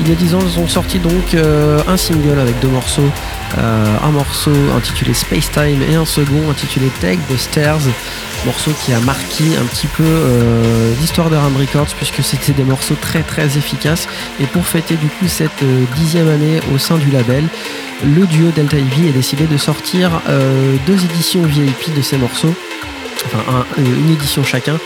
Il 0.00 0.10
y 0.10 0.12
a 0.12 0.14
10 0.14 0.34
ans, 0.34 0.40
ils 0.42 0.60
ont 0.60 0.68
sorti 0.68 0.98
donc 0.98 1.32
euh, 1.32 1.80
un 1.88 1.96
single 1.96 2.38
avec 2.38 2.60
deux 2.60 2.68
morceaux. 2.68 3.10
Euh, 3.56 3.96
un 4.04 4.10
morceau 4.10 4.52
intitulé 4.76 5.14
Space 5.14 5.50
Time 5.52 5.80
et 5.90 5.94
un 5.94 6.04
second 6.04 6.50
intitulé 6.50 6.90
Take 7.00 7.20
the 7.30 7.38
Stairs. 7.38 7.80
Morceau 8.44 8.72
qui 8.84 8.92
a 8.92 8.98
marqué 9.00 9.44
un 9.60 9.64
petit 9.66 9.86
peu 9.86 10.02
euh, 10.04 10.92
l'histoire 11.00 11.30
de 11.30 11.36
Ram 11.36 11.56
Records 11.56 11.94
puisque 11.96 12.24
c'était 12.24 12.52
des 12.52 12.64
morceaux 12.64 12.96
très 13.00 13.22
très 13.22 13.56
efficaces. 13.56 14.08
Et 14.40 14.46
pour 14.46 14.66
fêter 14.66 14.96
du 14.96 15.06
coup 15.06 15.28
cette 15.28 15.62
euh, 15.62 15.84
dixième 15.94 16.28
année 16.28 16.60
au 16.74 16.78
sein 16.78 16.98
du 16.98 17.10
label, 17.10 17.44
le 18.04 18.26
duo 18.26 18.50
Delta 18.50 18.78
Eevee 18.78 19.10
a 19.10 19.12
décidé 19.12 19.46
de 19.46 19.56
sortir 19.56 20.20
euh, 20.28 20.76
deux 20.86 21.04
éditions 21.04 21.42
VIP 21.42 21.94
de 21.94 22.02
ces 22.02 22.16
morceaux. 22.16 22.54
Enfin, 23.26 23.42
un- 23.78 23.82
une 23.82 24.10
édition 24.10 24.42
chacun, 24.44 24.78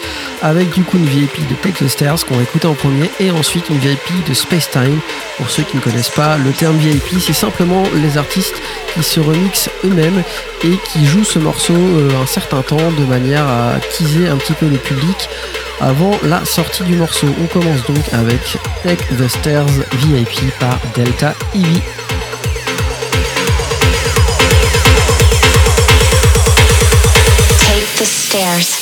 avec 0.42 0.70
du 0.70 0.82
coup 0.82 0.96
une 0.98 1.06
VIP 1.06 1.46
de 1.48 1.54
Take 1.54 1.84
the 1.84 1.88
Stairs 1.88 2.24
qu'on 2.26 2.36
va 2.36 2.42
écouter 2.42 2.66
en 2.66 2.74
premier, 2.74 3.10
et 3.20 3.30
ensuite 3.30 3.68
une 3.70 3.78
VIP 3.78 4.24
de 4.28 4.34
Space 4.34 4.70
Time. 4.70 4.98
Pour 5.38 5.50
ceux 5.50 5.62
qui 5.62 5.76
ne 5.76 5.82
connaissent 5.82 6.10
pas, 6.10 6.36
le 6.38 6.50
terme 6.52 6.76
VIP, 6.76 7.20
c'est 7.20 7.32
simplement 7.32 7.82
les 7.94 8.16
artistes 8.18 8.54
qui 8.94 9.02
se 9.02 9.20
remixent 9.20 9.70
eux-mêmes 9.84 10.22
et 10.64 10.78
qui 10.92 11.06
jouent 11.06 11.24
ce 11.24 11.38
morceau 11.38 11.74
euh, 11.74 12.10
un 12.22 12.26
certain 12.26 12.62
temps 12.62 12.90
de 12.98 13.04
manière 13.04 13.46
à 13.46 13.74
teaser 13.92 14.28
un 14.28 14.36
petit 14.36 14.54
peu 14.54 14.66
le 14.66 14.76
public 14.78 15.28
avant 15.80 16.12
la 16.22 16.44
sortie 16.44 16.82
du 16.84 16.94
morceau. 16.94 17.26
On 17.42 17.46
commence 17.46 17.84
donc 17.86 18.02
avec 18.12 18.40
Take 18.82 19.04
the 19.18 19.28
Stairs 19.28 19.66
VIP 19.92 20.50
par 20.58 20.78
Delta 20.94 21.34
Eevee. 21.54 21.82
Stairs. 28.36 28.75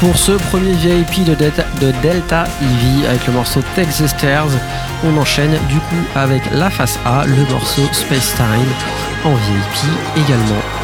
Pour 0.00 0.16
ce 0.16 0.32
premier 0.32 0.72
VIP 0.72 1.24
de 1.24 1.34
Delta, 1.34 1.64
de 1.80 1.88
Eevee 1.88 3.06
avec 3.06 3.26
le 3.26 3.34
morceau 3.34 3.60
Take 3.76 3.90
the 3.90 4.06
Stairs. 4.06 4.48
On 5.04 5.16
enchaîne 5.18 5.52
du 5.68 5.76
coup 5.76 6.04
avec 6.14 6.42
la 6.52 6.70
face 6.70 6.98
A, 7.04 7.24
le 7.26 7.44
morceau 7.52 7.82
Space 7.92 8.34
Time 8.34 8.72
en 9.24 9.34
VIP 9.34 10.24
également. 10.24 10.79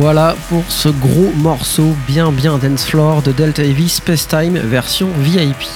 Voilà 0.00 0.36
pour 0.48 0.62
ce 0.68 0.88
gros 0.88 1.32
morceau 1.34 1.92
bien 2.06 2.30
bien 2.30 2.56
dance 2.56 2.84
floor 2.84 3.20
de 3.20 3.32
Delta 3.32 3.64
Heavy 3.64 3.88
Space 3.88 4.28
Time 4.28 4.56
version 4.56 5.08
VIP. 5.18 5.66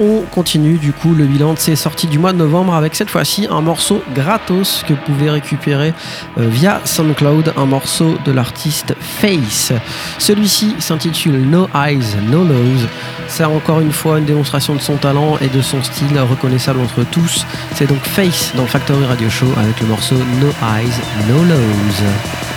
On 0.00 0.22
continue 0.22 0.78
du 0.78 0.94
coup 0.94 1.14
le 1.14 1.26
bilan 1.26 1.52
de 1.52 1.58
ces 1.58 1.76
sorties 1.76 2.06
du 2.06 2.18
mois 2.18 2.32
de 2.32 2.38
novembre 2.38 2.72
avec 2.72 2.94
cette 2.94 3.10
fois-ci 3.10 3.46
un 3.50 3.60
morceau 3.60 4.02
gratos 4.14 4.82
que 4.88 4.94
vous 4.94 5.00
pouvez 5.04 5.28
récupérer 5.28 5.92
euh, 6.38 6.48
via 6.48 6.80
SoundCloud, 6.86 7.52
un 7.54 7.66
morceau 7.66 8.16
de 8.24 8.32
l'artiste 8.32 8.94
Face. 8.98 9.74
Celui-ci 10.18 10.76
s'intitule 10.78 11.38
No 11.42 11.68
Eyes, 11.74 12.16
No 12.30 12.44
Nose. 12.44 12.88
C'est 13.28 13.44
encore 13.44 13.80
une 13.80 13.92
fois 13.92 14.20
une 14.20 14.24
démonstration 14.24 14.74
de 14.74 14.80
son 14.80 14.96
talent 14.96 15.36
et 15.42 15.48
de 15.48 15.60
son 15.60 15.82
style 15.82 16.18
reconnaissable 16.18 16.80
entre 16.80 17.04
tous. 17.04 17.44
C'est 17.74 17.86
donc 17.86 18.00
Face 18.04 18.52
dans 18.56 18.64
Factory 18.64 19.04
Radio 19.04 19.28
Show 19.28 19.52
avec 19.58 19.78
le 19.80 19.86
morceau 19.88 20.16
No 20.40 20.48
Eyes, 20.78 20.94
No 21.28 21.44
Nose. 21.44 22.53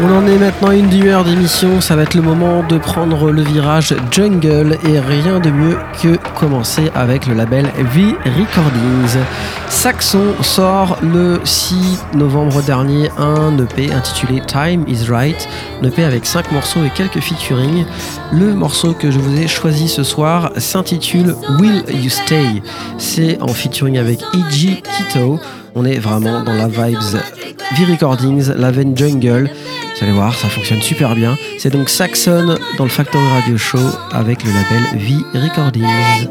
On 0.00 0.12
en 0.12 0.26
est 0.28 0.38
maintenant 0.38 0.70
une 0.70 0.88
demi-heure 0.88 1.24
d'émission, 1.24 1.80
ça 1.80 1.96
va 1.96 2.02
être 2.02 2.14
le 2.14 2.22
moment 2.22 2.62
de 2.62 2.78
prendre 2.78 3.32
le 3.32 3.42
virage 3.42 3.96
jungle 4.12 4.78
et 4.88 5.00
rien 5.00 5.40
de 5.40 5.50
mieux 5.50 5.76
que 6.00 6.16
commencer 6.38 6.92
avec 6.94 7.26
le 7.26 7.34
label 7.34 7.66
V 7.94 8.14
Recordings. 8.24 9.18
Saxon 9.68 10.34
sort 10.40 10.98
le 11.02 11.40
6 11.42 11.98
novembre 12.14 12.62
dernier 12.62 13.10
un 13.18 13.58
EP 13.58 13.92
intitulé 13.92 14.40
Time 14.46 14.84
is 14.86 15.10
Right, 15.10 15.48
un 15.82 15.88
EP 15.88 16.04
avec 16.04 16.26
5 16.26 16.52
morceaux 16.52 16.84
et 16.84 16.90
quelques 16.90 17.20
featuring. 17.20 17.84
Le 18.30 18.54
morceau 18.54 18.92
que 18.92 19.10
je 19.10 19.18
vous 19.18 19.36
ai 19.36 19.48
choisi 19.48 19.88
ce 19.88 20.04
soir 20.04 20.52
s'intitule 20.58 21.34
Will 21.58 21.82
You 21.88 22.10
Stay? 22.10 22.62
C'est 22.98 23.42
en 23.42 23.48
featuring 23.48 23.98
avec 23.98 24.22
E.G. 24.32 24.80
Kito. 24.96 25.40
On 25.80 25.84
est 25.84 26.00
vraiment 26.00 26.42
dans 26.42 26.54
la 26.54 26.66
vibes 26.66 26.98
V-Recordings, 27.76 28.52
la 28.56 28.72
veine 28.72 28.96
jungle. 28.96 29.48
Vous 29.48 30.04
allez 30.04 30.12
voir, 30.12 30.34
ça 30.34 30.48
fonctionne 30.48 30.82
super 30.82 31.14
bien. 31.14 31.38
C'est 31.56 31.70
donc 31.70 31.88
Saxon 31.88 32.58
dans 32.78 32.84
le 32.84 32.90
Factory 32.90 33.24
Radio 33.28 33.56
Show 33.56 33.78
avec 34.10 34.42
le 34.42 34.50
label 34.50 34.82
V-Recordings. 34.98 36.28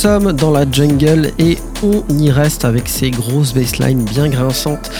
Sommes 0.00 0.32
dans 0.32 0.50
la 0.50 0.64
jungle 0.64 1.30
et 1.38 1.58
on 1.82 2.02
y 2.08 2.30
reste 2.30 2.64
avec 2.64 2.88
ces 2.88 3.10
grosses 3.10 3.52
basslines 3.52 4.02
bien 4.02 4.30
grinçantes 4.30 4.90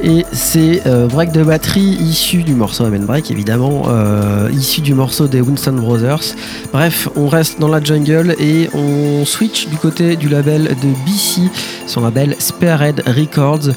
et 0.00 0.24
ces 0.30 0.80
euh, 0.86 1.08
breaks 1.08 1.32
de 1.32 1.42
batterie 1.42 1.96
issus 2.00 2.44
du 2.44 2.54
morceau 2.54 2.84
Amen 2.84 3.04
Break 3.04 3.32
évidemment, 3.32 3.86
euh, 3.88 4.48
issus 4.52 4.80
du 4.80 4.94
morceau 4.94 5.26
des 5.26 5.40
Winston 5.40 5.72
Brothers. 5.72 6.36
Bref, 6.72 7.08
on 7.16 7.26
reste 7.26 7.58
dans 7.58 7.66
la 7.66 7.82
jungle 7.82 8.36
et 8.38 8.70
on 8.74 9.24
switch 9.24 9.66
du 9.66 9.76
côté 9.76 10.14
du 10.14 10.28
label 10.28 10.68
de 10.68 10.88
BC, 11.04 11.50
son 11.88 12.02
label 12.02 12.36
Sparehead 12.38 13.02
Records. 13.08 13.74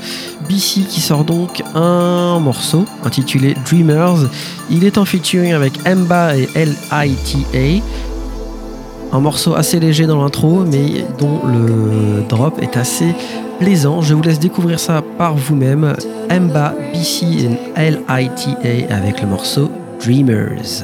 BC 0.48 0.82
qui 0.88 1.02
sort 1.02 1.24
donc 1.24 1.64
un 1.74 2.38
morceau 2.40 2.86
intitulé 3.04 3.56
Dreamers. 3.66 4.30
Il 4.70 4.84
est 4.84 5.00
en 5.00 5.06
featuring 5.06 5.54
avec 5.54 5.74
Emba 5.88 6.38
et 6.38 6.48
LITA. 6.56 7.84
Un 9.12 9.20
morceau 9.20 9.56
assez 9.56 9.80
léger 9.80 10.06
dans 10.06 10.22
l'intro, 10.22 10.64
mais 10.66 11.06
dont 11.18 11.40
le 11.46 12.24
drop 12.28 12.62
est 12.62 12.78
assez 12.78 13.14
plaisant. 13.60 14.02
Je 14.02 14.14
vous 14.14 14.22
laisse 14.22 14.40
découvrir 14.40 14.80
ça 14.80 15.02
par 15.18 15.36
vous-même. 15.36 15.96
Mba, 16.30 16.76
BC 16.94 17.26
et 17.78 17.92
LITA 17.92 18.94
avec 18.94 19.22
le 19.22 19.28
morceau 19.28 19.70
Dreamers. 20.04 20.84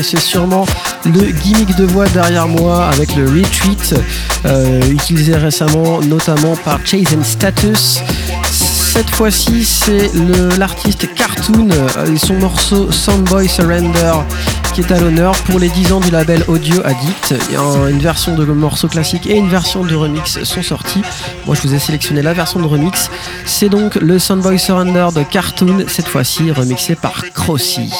Reconnaissez 0.00 0.26
sûrement 0.26 0.64
le 1.04 1.30
gimmick 1.30 1.76
de 1.76 1.84
voix 1.84 2.06
derrière 2.08 2.48
moi 2.48 2.86
avec 2.86 3.14
le 3.16 3.24
retweet 3.24 3.94
euh, 4.46 4.80
utilisé 4.88 5.36
récemment 5.36 6.00
notamment 6.00 6.56
par 6.56 6.78
Chase 6.86 7.22
Status. 7.22 8.00
Cette 8.50 9.10
fois-ci, 9.10 9.64
c'est 9.64 10.10
l'artiste 10.58 11.12
Cartoon 11.14 11.68
euh, 11.70 12.14
et 12.14 12.16
son 12.16 12.34
morceau 12.34 12.90
Soundboy 12.90 13.46
Surrender 13.46 14.14
qui 14.72 14.80
est 14.80 14.90
à 14.90 14.98
l'honneur 14.98 15.34
pour 15.42 15.58
les 15.58 15.68
10 15.68 15.92
ans 15.92 16.00
du 16.00 16.10
label 16.10 16.44
Audio 16.48 16.80
Addict. 16.84 17.34
Une 17.90 17.98
version 17.98 18.34
de 18.34 18.44
morceau 18.46 18.88
classique 18.88 19.26
et 19.26 19.36
une 19.36 19.48
version 19.50 19.84
de 19.84 19.94
remix 19.94 20.42
sont 20.44 20.62
sortis. 20.62 21.02
Moi, 21.44 21.56
je 21.56 21.68
vous 21.68 21.74
ai 21.74 21.78
sélectionné 21.78 22.22
la 22.22 22.32
version 22.32 22.60
de 22.60 22.66
remix. 22.66 23.10
C'est 23.44 23.68
donc 23.68 23.96
le 23.96 24.18
Soundboy 24.18 24.58
Surrender 24.58 25.08
de 25.14 25.24
Cartoon, 25.24 25.84
cette 25.88 26.08
fois-ci 26.08 26.52
remixé 26.52 26.94
par 26.94 27.24
Crossy. 27.34 27.92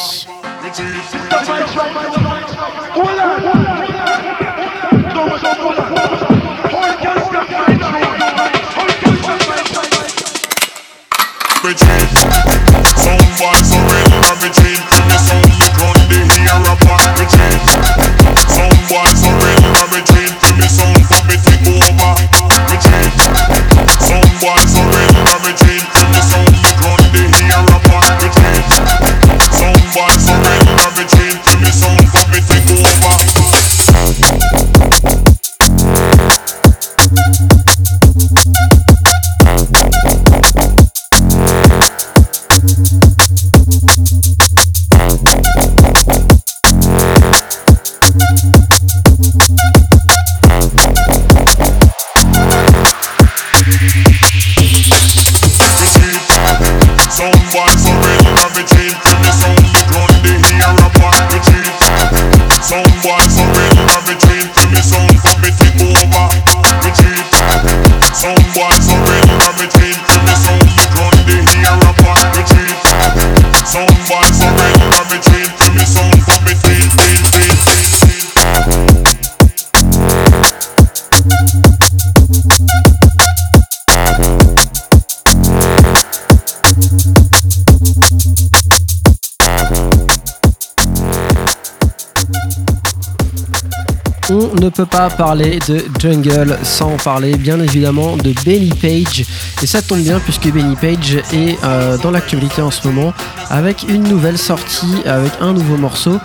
Parler 95.21 95.59
de 95.69 95.85
Jungle 95.99 96.59
sans 96.63 96.97
parler 96.97 97.37
bien 97.37 97.61
évidemment 97.61 98.17
de 98.17 98.33
Benny 98.43 98.71
Page. 98.71 99.27
Et 99.63 99.67
ça 99.67 99.83
tombe 99.83 99.99
bien 100.01 100.19
puisque 100.19 100.51
Benny 100.51 100.75
Page 100.77 101.17
est 101.35 101.59
euh, 101.63 101.99
dans 101.99 102.11
l'actualité 102.11 102.63
en 102.63 102.71
ce 102.71 102.89
moment 102.89 103.13
avec 103.51 103.85
une 103.87 104.05
nouvelle 104.05 104.39
sortie, 104.39 105.03
avec 105.05 105.31
un 105.43 105.53
nouveau 105.53 105.77
morceau, 105.77 106.19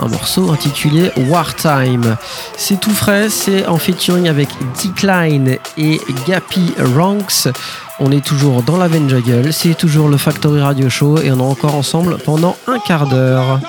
un 0.00 0.08
morceau 0.08 0.52
intitulé 0.52 1.10
Wartime. 1.30 2.18
C'est 2.58 2.78
tout 2.78 2.90
frais, 2.90 3.30
c'est 3.30 3.66
en 3.66 3.78
featuring 3.78 4.28
avec 4.28 4.50
Decline 4.84 5.56
et 5.78 5.98
Gappy 6.28 6.74
Ranks. 6.94 7.48
On 8.00 8.12
est 8.12 8.22
toujours 8.22 8.62
dans 8.62 8.76
la 8.76 8.86
veine 8.86 9.08
Jungle, 9.08 9.50
c'est 9.50 9.72
toujours 9.72 10.08
le 10.08 10.18
Factory 10.18 10.60
Radio 10.60 10.90
Show 10.90 11.22
et 11.22 11.32
on 11.32 11.38
est 11.38 11.42
encore 11.42 11.74
ensemble 11.74 12.18
pendant 12.18 12.54
un 12.66 12.78
quart 12.80 13.06
d'heure. 13.06 13.60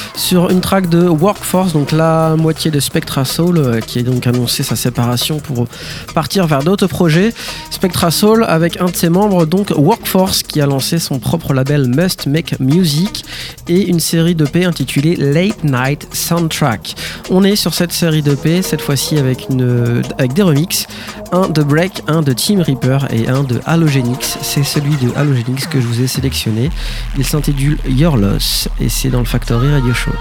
sur 0.21 0.51
une, 0.51 0.61
track 0.61 0.87
de 0.87 1.07
Workforce, 1.07 1.73
donc 1.73 1.91
la 1.91 2.35
moitié 2.37 2.69
de 2.69 2.79
Spectra 2.79 3.25
Soul, 3.25 3.57
euh, 3.57 3.79
qui 3.79 3.99
a 3.99 4.03
donc 4.03 4.27
annoncé 4.27 4.61
sa 4.61 4.75
séparation 4.75 5.39
pour 5.39 5.67
partir 6.13 6.45
vers 6.45 6.63
d'autres 6.63 6.87
projets. 6.87 7.33
Spectra 7.81 8.11
Soul 8.11 8.45
avec 8.47 8.79
un 8.79 8.85
de 8.85 8.95
ses 8.95 9.09
membres, 9.09 9.47
donc 9.47 9.73
Workforce, 9.75 10.43
qui 10.43 10.61
a 10.61 10.67
lancé 10.67 10.99
son 10.99 11.17
propre 11.17 11.51
label 11.51 11.87
Must 11.87 12.27
Make 12.27 12.59
Music 12.59 13.25
et 13.67 13.87
une 13.87 13.99
série 13.99 14.35
d'EP 14.35 14.65
intitulée 14.65 15.15
Late 15.15 15.63
Night 15.63 16.07
Soundtrack. 16.13 16.93
On 17.31 17.43
est 17.43 17.55
sur 17.55 17.73
cette 17.73 17.91
série 17.91 18.21
d'EP, 18.21 18.61
cette 18.61 18.81
fois-ci 18.81 19.17
avec 19.17 19.47
des 19.49 20.41
remixes, 20.43 20.85
un 21.31 21.49
de 21.49 21.63
Break, 21.63 22.03
un 22.05 22.21
de 22.21 22.33
Team 22.33 22.61
Reaper 22.61 23.07
et 23.11 23.27
un 23.27 23.41
de 23.41 23.59
Halogenix. 23.65 24.37
C'est 24.43 24.63
celui 24.63 24.95
de 24.97 25.11
Halogenix 25.15 25.65
que 25.65 25.81
je 25.81 25.87
vous 25.87 26.01
ai 26.01 26.07
sélectionné. 26.07 26.69
Il 27.17 27.25
s'intitule 27.25 27.79
Your 27.89 28.15
Loss 28.15 28.69
et 28.79 28.89
c'est 28.89 29.09
dans 29.09 29.21
le 29.21 29.25
Factory 29.25 29.71
Radio 29.71 29.91
Show. 29.95 30.11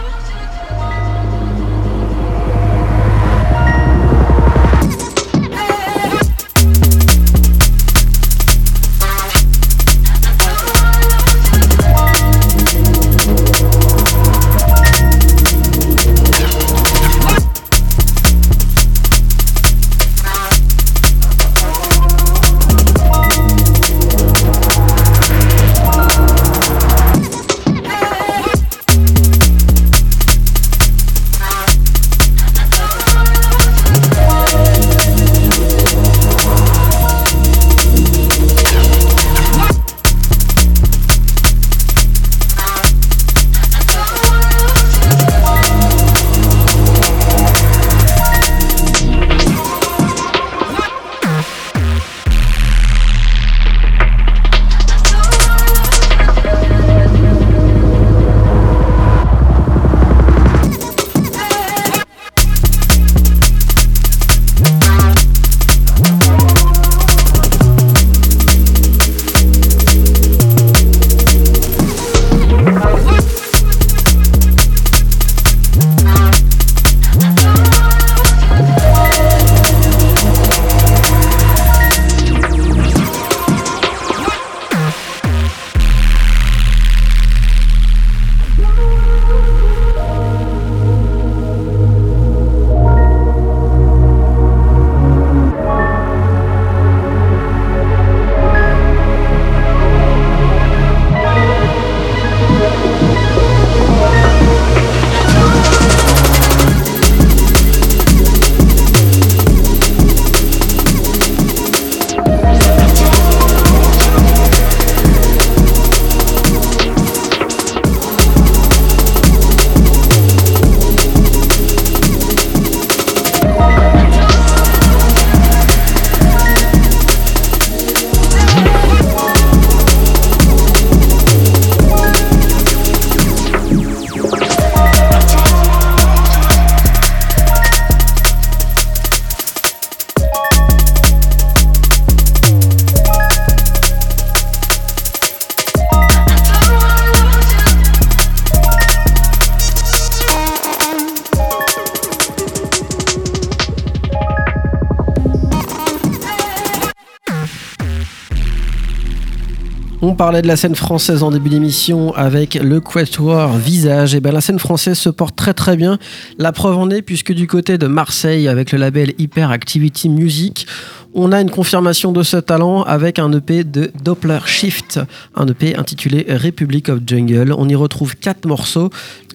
De 160.42 160.46
la 160.46 160.56
scène 160.56 160.74
française 160.74 161.22
en 161.22 161.30
début 161.30 161.50
d'émission 161.50 162.14
avec 162.14 162.54
le 162.54 162.80
Quatuor 162.80 163.56
Visage. 163.56 164.14
Et 164.14 164.20
ben 164.20 164.32
la 164.32 164.40
scène 164.40 164.58
française 164.58 164.98
se 164.98 165.08
porte 165.08 165.36
très 165.36 165.54
très 165.54 165.76
bien. 165.76 165.98
La 166.38 166.52
preuve 166.52 166.78
en 166.78 166.88
est 166.90 167.02
puisque 167.02 167.32
du 167.32 167.46
côté 167.46 167.78
de 167.78 167.86
Marseille, 167.86 168.48
avec 168.48 168.72
le 168.72 168.78
label 168.78 169.12
Hyper 169.18 169.50
Activity 169.50 170.08
Music, 170.08 170.66
on 171.12 171.32
a 171.32 171.40
une 171.40 171.50
confirmation 171.50 172.12
de 172.12 172.22
ce 172.22 172.36
talent 172.36 172.82
avec 172.82 173.18
un 173.18 173.32
EP 173.32 173.64
de 173.64 173.90
Doppler 174.02 174.38
Shift, 174.46 175.00
un 175.34 175.46
EP 175.46 175.76
intitulé 175.76 176.24
Republic 176.28 176.88
of 176.88 177.00
Jungle. 177.04 177.52
On 177.56 177.68
y 177.68 177.74
retrouve 177.74 178.16
quatre 178.16 178.46
morceaux. 178.46 178.90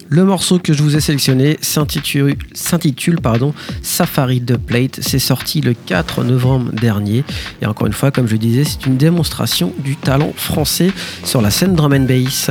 Le 0.08 0.24
morceau 0.24 0.58
que 0.58 0.72
je 0.72 0.82
vous 0.82 0.96
ai 0.96 1.00
sélectionné 1.00 1.58
s'intitule, 1.62 2.36
Safari 3.82 4.40
de 4.40 4.56
Plate. 4.56 5.00
C'est 5.02 5.18
sorti 5.18 5.60
le 5.60 5.74
4 5.74 6.22
novembre 6.22 6.72
dernier. 6.72 7.24
Et 7.60 7.66
encore 7.66 7.86
une 7.86 7.92
fois, 7.92 8.10
comme 8.10 8.28
je 8.28 8.36
disais, 8.36 8.64
c'est 8.64 8.86
une 8.86 8.96
démonstration 8.96 9.72
du 9.78 9.96
talent 9.96 10.32
français 10.36 10.90
sur 11.24 11.42
la 11.42 11.50
scène 11.50 11.74
drum 11.74 11.92
and 11.92 12.06
bass. 12.06 12.50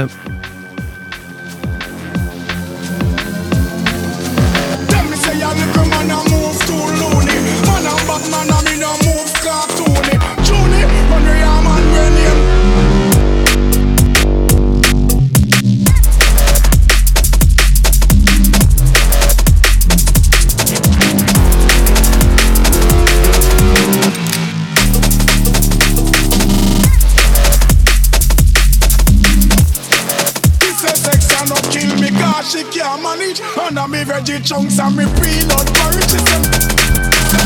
And 33.78 33.92
me 33.92 34.04
veggie 34.04 34.46
chunks 34.46 34.80
and 34.80 34.96
me 34.96 35.06
peanut 35.06 35.68
purchasing. 35.74 37.46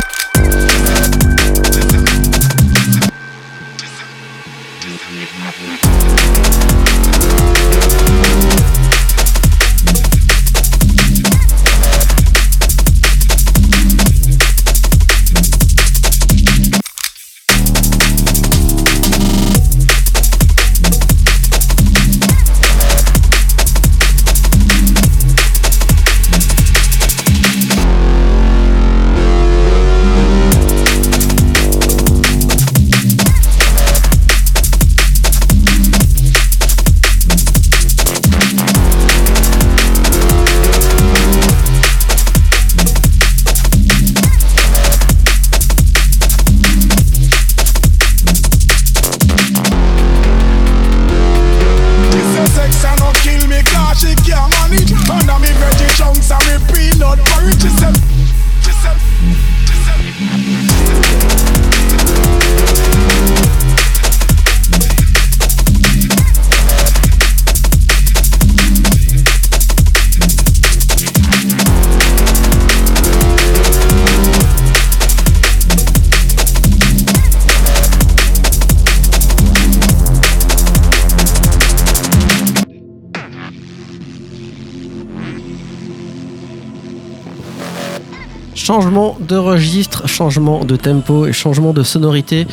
Changement 88.70 89.18
de 89.20 89.36
registre, 89.36 90.08
changement 90.08 90.64
de 90.64 90.76
tempo 90.76 91.26
et 91.26 91.34
changement 91.34 91.74
de 91.74 91.82
sonorité. 91.82 92.46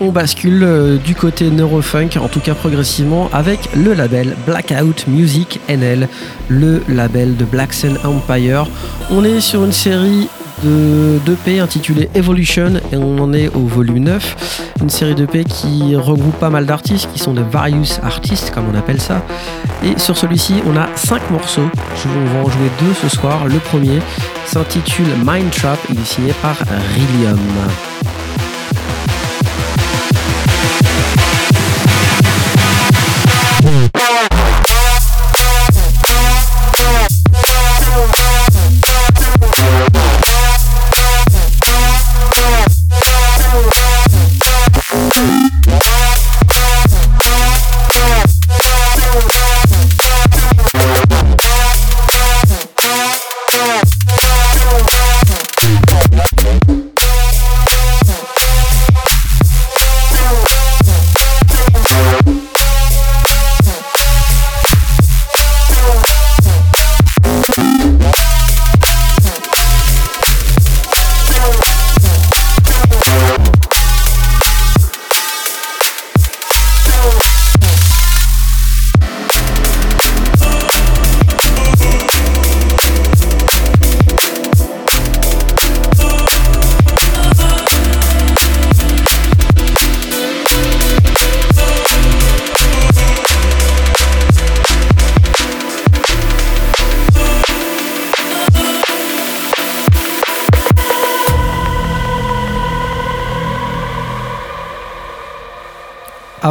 On 0.00 0.12
bascule 0.12 0.62
euh, 0.62 0.98
du 0.98 1.16
côté 1.16 1.50
neurofunk, 1.50 2.16
en 2.16 2.28
tout 2.28 2.38
cas 2.38 2.54
progressivement, 2.54 3.28
avec 3.32 3.58
le 3.74 3.92
label 3.92 4.36
Blackout 4.46 5.08
Music 5.08 5.58
NL, 5.68 6.08
le 6.46 6.80
label 6.88 7.36
de 7.36 7.44
Black 7.44 7.72
Sun 7.72 7.98
Empire. 8.04 8.68
On 9.10 9.24
est 9.24 9.40
sur 9.40 9.64
une 9.64 9.72
série 9.72 10.28
de 10.62 11.18
d'EP 11.26 11.58
intitulée 11.58 12.08
Evolution 12.14 12.74
et 12.92 12.96
on 12.96 13.18
en 13.18 13.32
est 13.32 13.48
au 13.48 13.66
volume 13.66 13.98
9. 13.98 14.70
Une 14.80 14.90
série 14.90 15.16
d'EP 15.16 15.42
qui 15.42 15.96
regroupe 15.96 16.38
pas 16.38 16.50
mal 16.50 16.66
d'artistes 16.66 17.10
qui 17.12 17.18
sont 17.18 17.34
de 17.34 17.42
various 17.42 17.98
artistes 18.00 18.52
comme 18.54 18.66
on 18.72 18.78
appelle 18.78 19.00
ça. 19.00 19.22
Et 19.84 19.98
sur 19.98 20.16
celui-ci, 20.16 20.54
on 20.72 20.76
a 20.76 20.86
5 20.94 21.32
morceaux. 21.32 21.68
Je 21.96 22.08
va 22.08 22.44
en 22.44 22.48
jouer 22.48 22.70
deux 22.78 22.94
ce 23.02 23.08
soir. 23.08 23.46
Le 23.46 23.58
premier 23.58 23.98
s'intitule 24.46 25.06
Mind 25.24 25.50
Trap. 25.50 25.78
Il 25.90 26.04
par 26.42 26.56
Rillium. 26.94 27.93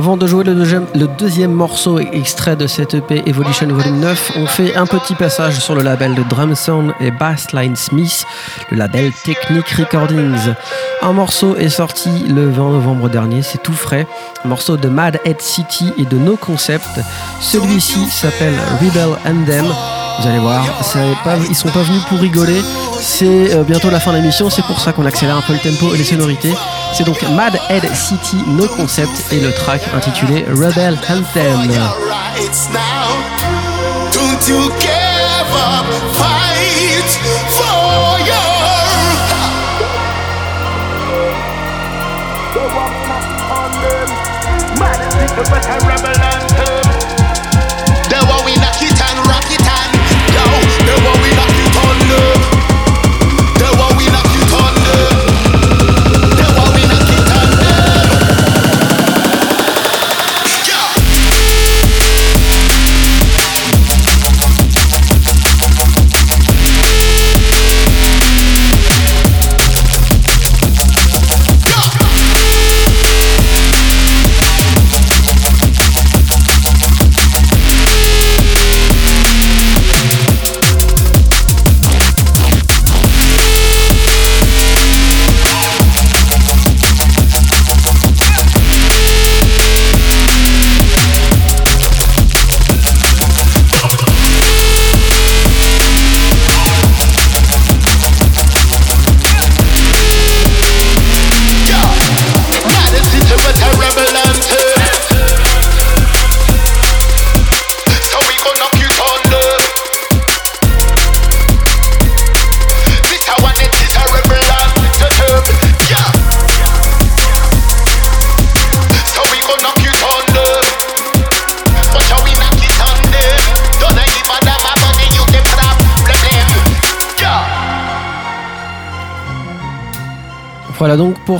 Avant 0.04 0.18
de 0.18 0.28
jouer 0.28 0.44
le 0.44 1.08
deuxième, 1.18 1.54
morceau 1.54 1.98
extrait 1.98 2.58
de 2.58 2.68
cette 2.68 2.94
EP 2.94 3.24
Evolution 3.26 3.68
Volume 3.68 4.02
9, 4.02 4.34
on 4.36 4.46
fait 4.48 4.76
un 4.76 4.86
petit 4.86 5.16
passage 5.16 5.58
sur 5.62 5.76
le 5.76 5.82
label 5.82 6.14
de 6.14 6.24
Drum 6.24 6.56
Sound 6.56 6.94
et 7.00 7.10
Bassline 7.10 7.78
Smith, 7.78 8.26
le 8.70 8.76
label 8.76 9.14
Technic 9.24 9.66
Recordings. 9.70 10.56
Un 11.02 11.14
morceau 11.14 11.56
est 11.56 11.70
sorti 11.70 12.10
le 12.28 12.50
20 12.50 12.72
novembre 12.72 13.08
dernier, 13.08 13.44
c'est 13.44 13.64
tout 13.64 13.72
frais. 13.72 14.06
Un 14.44 14.50
morceau 14.50 14.76
de 14.76 14.90
Mad 14.90 15.22
Head 15.24 15.42
City 15.42 15.94
et 15.98 16.04
de 16.04 16.18
No 16.18 16.36
Concept. 16.36 17.00
Celui-ci 17.40 18.06
s'appelle 18.08 18.56
Rebel 18.82 19.08
Anthem. 19.26 19.74
Vous 20.20 20.28
allez 20.28 20.40
voir, 20.40 20.66
pas, 21.24 21.38
ils 21.50 21.56
sont 21.56 21.70
pas 21.70 21.84
venus 21.84 22.04
pour 22.10 22.20
rigoler. 22.20 22.62
C'est 23.00 23.54
euh, 23.54 23.64
bientôt 23.64 23.90
la 23.90 24.02
fin 24.02 24.12
de 24.12 24.18
l'émission, 24.18 24.50
c'est 24.50 24.64
pour 24.64 24.82
ça 24.82 24.92
qu'on 24.92 25.06
accélère 25.06 25.38
un 25.38 25.42
peu 25.42 25.54
le 25.54 25.60
tempo 25.60 25.96
et 25.96 25.98
les 25.98 26.04
sonorités. 26.04 26.54
C'est 26.94 27.04
donc 27.04 27.24
Mad 27.32 27.60
Head 27.70 27.84
City 27.96 28.38
No 28.48 28.68
Concept 28.68 29.32
et 29.32 29.40
le 29.40 29.52
track 29.52 29.82
intitulé 29.96 30.46
Rebel 30.48 31.00
Anthem. 31.10 31.72
you 34.46 34.84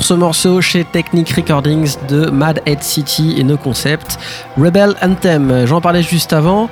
ce 0.04 0.14
morceau 0.14 0.60
chez 0.60 0.84
Technic 0.84 1.32
Recordings 1.32 1.96
de 2.10 2.30
Mad 2.30 2.62
Head 2.66 2.84
City 2.84 3.36
et 3.38 3.44
No 3.46 3.56
Concept, 3.56 4.20
Rebel 4.58 4.96
Anthem. 5.02 5.66
J'en 5.66 5.80
parlais 5.80 6.04
juste 6.04 6.34
avant. 6.34 6.70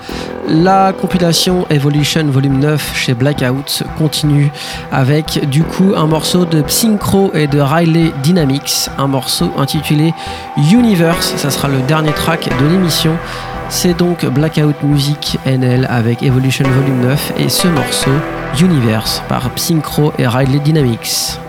La 0.49 0.91
compilation 0.91 1.65
Evolution 1.69 2.25
Volume 2.25 2.59
9 2.59 2.91
chez 2.93 3.13
Blackout 3.13 3.83
continue 3.97 4.51
avec 4.91 5.47
du 5.49 5.63
coup 5.63 5.93
un 5.95 6.07
morceau 6.07 6.43
de 6.43 6.61
Synchro 6.67 7.31
et 7.33 7.47
de 7.47 7.61
Riley 7.61 8.11
Dynamics, 8.21 8.89
un 8.97 9.07
morceau 9.07 9.49
intitulé 9.57 10.13
Universe. 10.57 11.33
Ça 11.37 11.51
sera 11.51 11.69
le 11.69 11.79
dernier 11.83 12.11
track 12.11 12.49
de 12.59 12.65
l'émission. 12.65 13.15
C'est 13.69 13.97
donc 13.97 14.25
Blackout 14.25 14.83
Music 14.83 15.37
NL 15.45 15.87
avec 15.89 16.21
Evolution 16.21 16.65
Volume 16.67 17.07
9 17.07 17.33
et 17.37 17.47
ce 17.47 17.69
morceau 17.69 18.11
Universe 18.59 19.23
par 19.29 19.49
Synchro 19.55 20.11
et 20.19 20.27
Riley 20.27 20.59
Dynamics. 20.59 21.39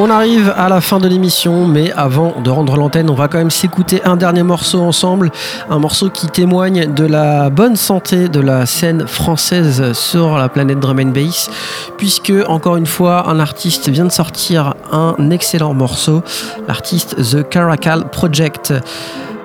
On 0.00 0.10
arrive 0.10 0.54
à 0.56 0.68
la 0.68 0.80
fin 0.80 1.00
de 1.00 1.08
l'émission, 1.08 1.66
mais 1.66 1.90
avant 1.90 2.40
de 2.40 2.50
rendre 2.50 2.76
l'antenne, 2.76 3.10
on 3.10 3.14
va 3.14 3.26
quand 3.26 3.38
même 3.38 3.50
s'écouter 3.50 4.00
un 4.04 4.14
dernier 4.14 4.44
morceau 4.44 4.80
ensemble. 4.80 5.32
Un 5.68 5.80
morceau 5.80 6.08
qui 6.08 6.28
témoigne 6.28 6.94
de 6.94 7.04
la 7.04 7.50
bonne 7.50 7.74
santé 7.74 8.28
de 8.28 8.38
la 8.38 8.64
scène 8.64 9.08
française 9.08 9.92
sur 9.94 10.38
la 10.38 10.48
planète 10.48 10.78
drum 10.78 11.00
and 11.00 11.10
bass, 11.10 11.50
puisque, 11.96 12.32
encore 12.46 12.76
une 12.76 12.86
fois, 12.86 13.28
un 13.28 13.40
artiste 13.40 13.88
vient 13.88 14.04
de 14.04 14.12
sortir 14.12 14.74
un 14.92 15.30
excellent 15.30 15.74
morceau, 15.74 16.22
l'artiste 16.68 17.16
The 17.16 17.48
Caracal 17.48 18.08
Project. 18.08 18.72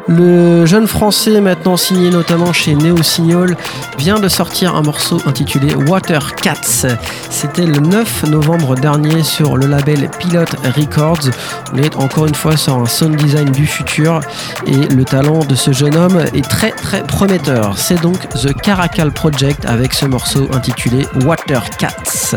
Le 0.07 0.65
jeune 0.65 0.87
français, 0.87 1.39
maintenant 1.39 1.77
signé 1.77 2.09
notamment 2.09 2.51
chez 2.51 2.75
Neo 2.75 3.01
Signal, 3.01 3.55
vient 3.97 4.19
de 4.19 4.27
sortir 4.27 4.75
un 4.75 4.81
morceau 4.81 5.17
intitulé 5.25 5.73
Water 5.75 6.35
Cats. 6.35 6.87
C'était 7.29 7.65
le 7.65 7.79
9 7.79 8.25
novembre 8.29 8.75
dernier 8.75 9.23
sur 9.23 9.55
le 9.55 9.67
label 9.67 10.09
Pilot 10.19 10.45
Records. 10.75 11.29
On 11.73 11.77
est 11.77 11.95
encore 11.95 12.27
une 12.27 12.35
fois 12.35 12.57
sur 12.57 12.75
un 12.75 12.85
sound 12.85 13.15
design 13.15 13.51
du 13.51 13.65
futur 13.65 14.19
et 14.67 14.75
le 14.75 15.05
talent 15.05 15.39
de 15.39 15.55
ce 15.55 15.71
jeune 15.71 15.95
homme 15.95 16.19
est 16.33 16.47
très 16.47 16.71
très 16.71 17.03
prometteur. 17.03 17.77
C'est 17.77 18.01
donc 18.01 18.27
The 18.29 18.53
Caracal 18.53 19.11
Project 19.11 19.65
avec 19.65 19.93
ce 19.93 20.05
morceau 20.05 20.49
intitulé 20.53 21.07
Water 21.23 21.63
Cats. 21.77 22.35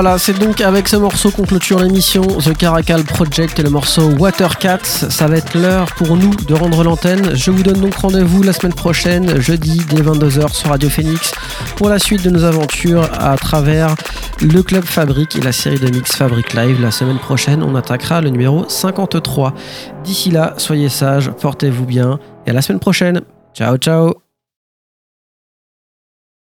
Voilà, 0.00 0.16
c'est 0.16 0.38
donc 0.38 0.60
avec 0.60 0.86
ce 0.86 0.94
morceau 0.94 1.32
qu'on 1.32 1.42
clôture 1.42 1.80
l'émission 1.80 2.22
The 2.22 2.56
Caracal 2.56 3.02
Project 3.02 3.58
et 3.58 3.64
le 3.64 3.70
morceau 3.70 4.12
Water 4.16 4.56
Cats. 4.58 4.78
Ça 4.84 5.26
va 5.26 5.38
être 5.38 5.58
l'heure 5.58 5.92
pour 5.96 6.16
nous 6.16 6.32
de 6.36 6.54
rendre 6.54 6.84
l'antenne. 6.84 7.34
Je 7.34 7.50
vous 7.50 7.64
donne 7.64 7.80
donc 7.80 7.96
rendez-vous 7.96 8.44
la 8.44 8.52
semaine 8.52 8.74
prochaine, 8.74 9.40
jeudi 9.40 9.82
dès 9.90 10.02
22h 10.02 10.54
sur 10.54 10.70
Radio 10.70 10.88
Phoenix 10.88 11.32
pour 11.74 11.88
la 11.88 11.98
suite 11.98 12.22
de 12.22 12.30
nos 12.30 12.44
aventures 12.44 13.10
à 13.12 13.36
travers 13.36 13.96
le 14.40 14.62
Club 14.62 14.84
Fabrique 14.84 15.34
et 15.34 15.40
la 15.40 15.50
série 15.50 15.80
de 15.80 15.90
mix 15.90 16.14
Fabric 16.14 16.54
Live. 16.54 16.80
La 16.80 16.92
semaine 16.92 17.18
prochaine, 17.18 17.64
on 17.64 17.74
attaquera 17.74 18.20
le 18.20 18.30
numéro 18.30 18.68
53. 18.68 19.52
D'ici 20.04 20.30
là, 20.30 20.54
soyez 20.58 20.90
sages, 20.90 21.32
portez-vous 21.40 21.86
bien 21.86 22.20
et 22.46 22.50
à 22.50 22.52
la 22.52 22.62
semaine 22.62 22.78
prochaine. 22.78 23.22
Ciao, 23.52 23.76
ciao 23.78 24.27